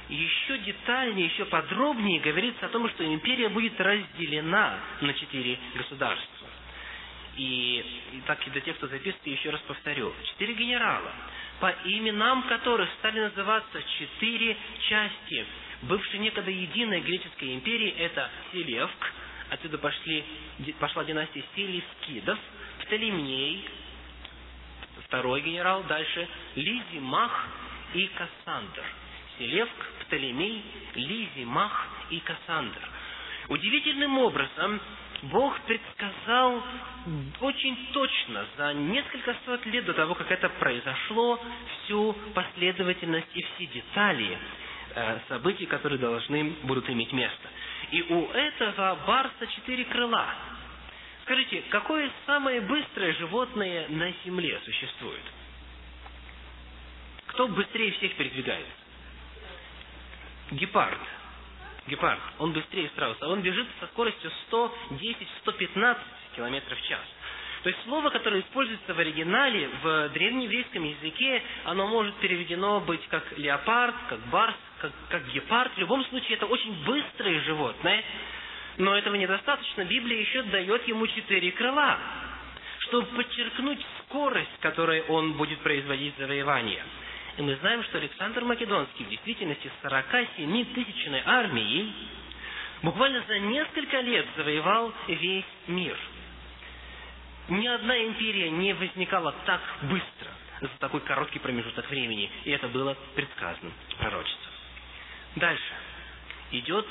еще 0.09 0.57
детальнее, 0.59 1.27
еще 1.27 1.45
подробнее 1.45 2.19
говорится 2.19 2.65
о 2.65 2.69
том, 2.69 2.87
что 2.89 3.05
империя 3.05 3.49
будет 3.49 3.79
разделена 3.79 4.77
на 5.01 5.13
четыре 5.13 5.57
государства. 5.75 6.47
И, 7.37 7.85
и 8.13 8.21
так 8.25 8.45
и 8.47 8.49
для 8.51 8.61
тех, 8.61 8.77
кто 8.77 8.87
записывает, 8.87 9.27
еще 9.27 9.49
раз 9.49 9.61
повторю. 9.61 10.13
Четыре 10.23 10.53
генерала, 10.53 11.11
по 11.59 11.73
именам 11.85 12.43
которых 12.43 12.89
стали 12.99 13.19
называться 13.19 13.83
четыре 13.99 14.55
части 14.87 15.45
бывшей 15.87 16.19
некогда 16.19 16.51
единой 16.51 17.01
греческой 17.01 17.55
империи, 17.55 17.89
это 17.97 18.29
Селевк, 18.51 19.13
отсюда 19.49 19.77
пошли, 19.77 20.23
пошла 20.79 21.03
династия 21.03 21.43
Селевкидов, 21.55 22.39
Птолемей, 22.81 23.67
второй 25.05 25.41
генерал, 25.41 25.83
дальше 25.83 26.27
Лизимах 26.55 27.47
и 27.93 28.07
Кассандр. 28.07 28.83
Селевк, 29.37 29.71
Птолемей, 30.01 30.63
Лизимах 30.95 31.87
и 32.09 32.19
Кассандр. 32.19 32.81
Удивительным 33.49 34.17
образом 34.19 34.79
Бог 35.23 35.59
предсказал 35.61 36.63
очень 37.41 37.77
точно, 37.93 38.45
за 38.57 38.73
несколько 38.73 39.35
сот 39.45 39.65
лет 39.65 39.85
до 39.85 39.93
того, 39.93 40.15
как 40.15 40.31
это 40.31 40.49
произошло, 40.49 41.39
всю 41.83 42.13
последовательность 42.33 43.29
и 43.33 43.43
все 43.43 43.65
детали 43.67 44.37
событий, 45.27 45.65
которые 45.65 45.99
должны 45.99 46.43
будут 46.63 46.89
иметь 46.89 47.11
место. 47.11 47.49
И 47.91 48.01
у 48.03 48.27
этого 48.31 48.95
барса 49.05 49.47
четыре 49.47 49.85
крыла. 49.85 50.33
Скажите, 51.23 51.63
какое 51.69 52.09
самое 52.25 52.61
быстрое 52.61 53.13
животное 53.13 53.87
на 53.89 54.11
Земле 54.23 54.59
существует? 54.63 55.23
Кто 57.27 57.47
быстрее 57.47 57.91
всех 57.93 58.15
передвигается? 58.15 58.71
Гепард. 60.51 60.99
Гепард. 61.87 62.21
Он 62.37 62.53
быстрее 62.53 62.87
страуса. 62.89 63.27
Он 63.27 63.41
бежит 63.41 63.67
со 63.79 63.87
скоростью 63.87 64.31
110-115 64.51 65.97
км 66.35 66.75
в 66.75 66.81
час. 66.83 67.01
То 67.63 67.69
есть 67.69 67.81
слово, 67.85 68.11
которое 68.11 68.41
используется 68.41 68.93
в 68.93 68.99
оригинале, 68.99 69.67
в 69.81 70.09
древнееврейском 70.09 70.83
языке, 70.83 71.41
оно 71.63 71.87
может 71.87 72.13
переведено 72.17 72.79
быть 72.79 73.01
как 73.07 73.37
леопард, 73.39 73.95
как 74.07 74.19
барс, 74.27 74.55
как, 74.79 74.91
как 75.09 75.27
гепард. 75.31 75.73
В 75.75 75.79
любом 75.79 76.03
случае, 76.05 76.37
это 76.37 76.45
очень 76.45 76.73
быстрое 76.83 77.39
животное, 77.41 78.03
но 78.77 78.97
этого 78.97 79.15
недостаточно. 79.15 79.85
Библия 79.85 80.19
еще 80.19 80.43
дает 80.43 80.87
ему 80.87 81.07
четыре 81.07 81.51
крыла, 81.51 81.97
чтобы 82.79 83.07
подчеркнуть 83.07 83.79
скорость, 84.01 84.59
которой 84.61 85.01
он 85.03 85.33
будет 85.33 85.59
производить 85.59 86.15
завоевание. 86.17 86.83
И 87.37 87.41
мы 87.41 87.55
знаем, 87.57 87.83
что 87.83 87.97
Александр 87.97 88.43
Македонский 88.43 89.03
в 89.03 89.09
действительности 89.09 89.69
с 89.69 89.85
47-тысячной 89.85 91.21
армией 91.25 91.91
буквально 92.81 93.21
за 93.27 93.39
несколько 93.39 93.99
лет 93.99 94.25
завоевал 94.37 94.93
весь 95.07 95.45
мир– 95.67 95.97
ни 97.47 97.67
одна 97.67 97.97
империя 98.03 98.49
не 98.49 98.73
возникала 98.73 99.33
так 99.45 99.61
быстро, 99.83 100.31
за 100.61 100.79
такой 100.79 101.01
короткий 101.01 101.39
промежуток 101.39 101.87
времени, 101.89 102.29
и 102.43 102.51
это 102.51 102.67
было 102.67 102.97
предсказано 103.13 103.71
пророчеством. 103.99 104.44
Дальше. 105.35 105.73
Идет 106.51 106.87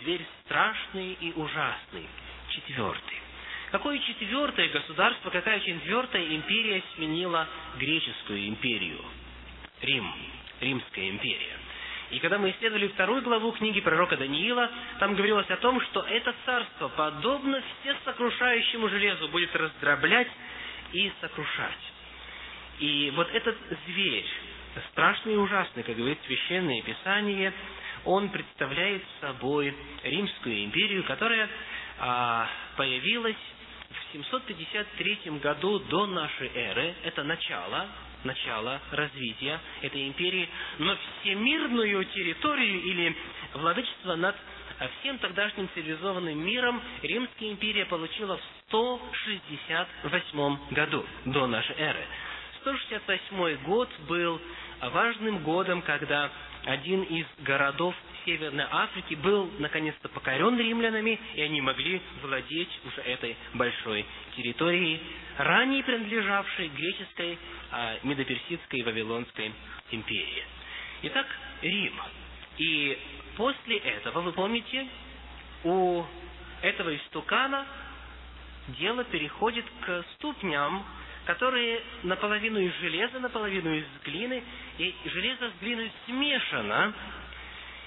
зверь 0.00 0.24
страшный 0.44 1.12
и 1.14 1.32
ужасный, 1.32 2.06
четвертый. 2.50 3.20
Какое 3.70 3.98
четвертое 4.00 4.68
государство, 4.68 5.30
какая 5.30 5.60
четвертая 5.60 6.26
империя 6.34 6.82
сменила 6.94 7.48
греческую 7.78 8.48
империю? 8.48 9.02
Рим, 9.82 10.12
Римская 10.60 11.08
империя. 11.08 11.58
И 12.10 12.18
когда 12.20 12.38
мы 12.38 12.50
исследовали 12.50 12.88
вторую 12.88 13.22
главу 13.22 13.50
книги 13.52 13.80
пророка 13.80 14.16
Даниила, 14.16 14.70
там 15.00 15.14
говорилось 15.14 15.50
о 15.50 15.56
том, 15.56 15.80
что 15.80 16.02
это 16.02 16.34
царство, 16.44 16.88
подобно 16.88 17.62
всесокрушающему 17.82 18.88
железу, 18.88 19.28
будет 19.28 19.54
раздроблять 19.56 20.28
и 20.92 21.12
сокрушать. 21.20 21.92
И 22.78 23.12
вот 23.16 23.28
этот 23.34 23.56
зверь, 23.86 24.26
страшный 24.92 25.34
и 25.34 25.36
ужасный, 25.36 25.82
как 25.82 25.96
говорит 25.96 26.18
Священное 26.26 26.82
Писание, 26.82 27.52
он 28.06 28.30
представляет 28.30 29.02
собой 29.20 29.74
Римскую 30.02 30.64
империю, 30.64 31.04
которая 31.04 31.48
а, 31.98 32.48
появилась 32.76 33.36
в 33.90 34.12
753 34.12 35.38
году 35.42 35.80
до 35.80 36.06
нашей 36.06 36.50
эры. 36.54 36.94
Это 37.04 37.22
начало 37.24 37.86
начала 38.24 38.80
развития 38.90 39.60
этой 39.82 40.08
империи, 40.08 40.48
но 40.78 40.96
всемирную 41.20 42.04
территорию 42.06 42.82
или 42.82 43.16
владычество 43.54 44.16
над 44.16 44.34
всем 45.00 45.18
тогдашним 45.18 45.68
цивилизованным 45.74 46.38
миром 46.44 46.82
Римская 47.02 47.50
империя 47.50 47.84
получила 47.86 48.36
в 48.36 48.42
168 48.68 50.58
году 50.70 51.04
до 51.26 51.46
нашей 51.46 51.76
эры. 51.76 52.04
168 52.62 53.62
год 53.62 53.88
был 54.08 54.40
важным 54.80 55.38
годом, 55.44 55.82
когда 55.82 56.30
один 56.66 57.04
из 57.04 57.26
городов 57.44 57.94
Северной 58.24 58.66
Африки 58.68 59.14
был 59.14 59.48
наконец-то 59.60 60.08
покорен 60.08 60.58
римлянами, 60.58 61.18
и 61.34 61.40
они 61.40 61.60
могли 61.60 62.02
владеть 62.22 62.68
уже 62.84 63.02
этой 63.02 63.36
большой 63.54 64.04
территорией, 64.36 65.00
ранее 65.38 65.84
принадлежавшей 65.84 66.68
греческой, 66.68 67.38
а, 67.70 67.98
медоперсидской 68.02 68.80
и 68.80 68.82
вавилонской 68.82 69.52
империи. 69.92 70.44
Итак, 71.02 71.26
Рим. 71.62 71.94
И 72.58 72.98
после 73.36 73.76
этого, 73.76 74.22
вы 74.22 74.32
помните, 74.32 74.88
у 75.62 76.02
этого 76.62 76.96
истукана 76.96 77.64
дело 78.78 79.04
переходит 79.04 79.64
к 79.82 80.04
ступням, 80.14 80.84
которые 81.26 81.82
наполовину 82.04 82.58
из 82.60 82.72
железа, 82.76 83.18
наполовину 83.18 83.74
из 83.74 83.84
глины, 84.04 84.42
и 84.78 84.94
железо 85.04 85.50
с 85.50 85.60
глиной 85.60 85.90
смешано, 86.06 86.94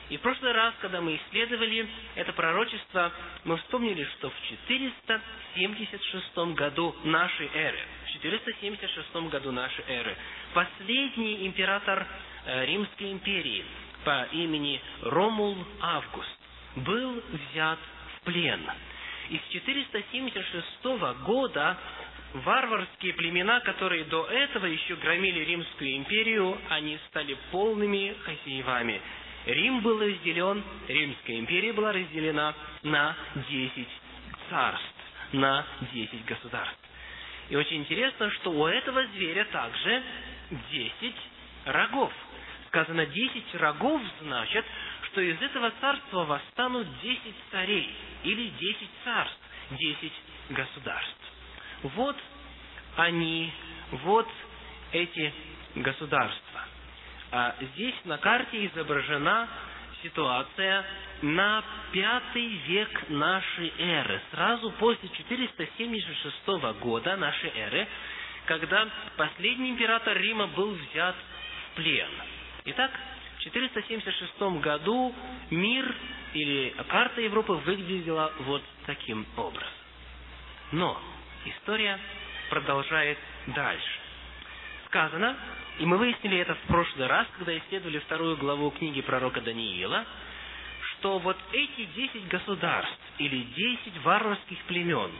и 0.09 0.17
в 0.17 0.21
прошлый 0.21 0.51
раз, 0.53 0.73
когда 0.81 1.01
мы 1.01 1.15
исследовали 1.15 1.87
это 2.15 2.33
пророчество, 2.33 3.11
мы 3.45 3.57
вспомнили, 3.57 4.03
что 4.17 4.29
в 4.29 4.41
476 4.41 6.37
году 6.55 6.95
нашей 7.03 7.49
эры, 7.53 7.79
в 8.05 8.11
476 8.13 9.15
году 9.29 9.51
нашей 9.51 9.85
эры, 9.87 10.17
последний 10.53 11.45
император 11.45 12.07
э, 12.45 12.65
Римской 12.65 13.11
империи 13.11 13.63
по 14.03 14.27
имени 14.31 14.81
Ромул 15.03 15.57
Август 15.79 16.39
был 16.77 17.21
взят 17.51 17.79
в 18.17 18.25
плен. 18.25 18.65
И 19.29 19.37
с 19.37 19.51
476 19.51 21.23
года 21.23 21.77
варварские 22.33 23.13
племена, 23.13 23.59
которые 23.61 24.05
до 24.05 24.25
этого 24.25 24.65
еще 24.65 24.95
громили 24.95 25.39
Римскую 25.39 25.95
империю, 25.97 26.57
они 26.69 26.99
стали 27.07 27.37
полными 27.51 28.15
хозяевами. 28.23 29.01
Рим 29.45 29.81
был 29.81 29.99
разделен, 29.99 30.63
Римская 30.87 31.39
империя 31.39 31.73
была 31.73 31.91
разделена 31.91 32.53
на 32.83 33.15
10 33.49 33.87
царств, 34.49 34.95
на 35.31 35.65
10 35.93 36.25
государств. 36.25 36.77
И 37.49 37.55
очень 37.55 37.77
интересно, 37.77 38.29
что 38.31 38.51
у 38.51 38.67
этого 38.67 39.05
зверя 39.15 39.45
также 39.45 40.03
10 40.71 41.15
рогов. 41.65 42.13
Сказано 42.67 43.07
10 43.07 43.55
рогов, 43.55 44.01
значит, 44.21 44.65
что 45.05 45.21
из 45.21 45.41
этого 45.41 45.71
царства 45.81 46.25
восстанут 46.25 46.87
10 47.01 47.21
царей 47.49 47.91
или 48.23 48.49
10 48.49 48.89
царств, 49.03 49.39
10 49.71 50.11
государств. 50.49 51.19
Вот 51.83 52.15
они, 52.97 53.51
вот 53.91 54.27
эти 54.91 55.33
государства. 55.75 56.61
А 57.31 57.55
здесь 57.73 57.95
на 58.05 58.17
карте 58.17 58.65
изображена 58.65 59.47
ситуация 60.01 60.85
на 61.21 61.63
пятый 61.91 62.47
век 62.67 63.09
нашей 63.09 63.73
эры, 63.77 64.21
сразу 64.31 64.71
после 64.71 65.09
476 65.09 66.47
года 66.79 67.17
нашей 67.17 67.51
эры, 67.55 67.87
когда 68.45 68.87
последний 69.17 69.71
император 69.71 70.17
Рима 70.17 70.47
был 70.47 70.71
взят 70.71 71.15
в 71.15 71.75
плен. 71.75 72.09
Итак, 72.65 72.91
в 73.37 73.41
476 73.41 74.41
году 74.61 75.13
мир 75.49 75.95
или 76.33 76.73
карта 76.87 77.21
Европы 77.21 77.53
выглядела 77.53 78.33
вот 78.39 78.63
таким 78.85 79.25
образом. 79.37 79.67
Но 80.71 80.99
история 81.45 81.99
продолжает 82.49 83.17
дальше. 83.47 83.99
Сказано, 84.87 85.35
и 85.79 85.85
мы 85.85 85.97
выяснили 85.97 86.37
это 86.37 86.55
в 86.55 86.61
прошлый 86.61 87.07
раз, 87.07 87.27
когда 87.37 87.57
исследовали 87.57 87.99
вторую 87.99 88.37
главу 88.37 88.71
книги 88.71 89.01
пророка 89.01 89.39
Даниила, 89.41 90.05
что 90.93 91.19
вот 91.19 91.37
эти 91.53 91.85
десять 91.95 92.27
государств 92.27 92.97
или 93.19 93.43
десять 93.55 94.01
варварских 94.03 94.57
племен, 94.63 95.11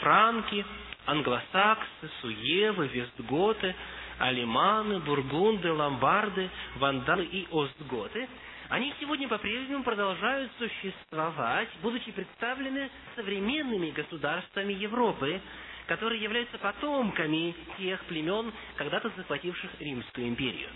франки, 0.00 0.64
англосаксы, 1.06 2.10
суевы, 2.20 2.88
вестготы, 2.88 3.74
алиманы, 4.18 5.00
бургунды, 5.00 5.72
ломбарды, 5.72 6.50
вандалы 6.76 7.24
и 7.24 7.46
остготы, 7.50 8.28
они 8.68 8.92
сегодня 9.00 9.28
по-прежнему 9.28 9.82
продолжают 9.82 10.52
существовать, 10.58 11.68
будучи 11.80 12.12
представлены 12.12 12.90
современными 13.16 13.90
государствами 13.90 14.74
Европы, 14.74 15.40
которые 15.88 16.22
являются 16.22 16.58
потомками 16.58 17.56
тех 17.78 18.04
племен, 18.04 18.52
когда-то 18.76 19.10
захвативших 19.16 19.70
Римскую 19.80 20.28
империю. 20.28 20.68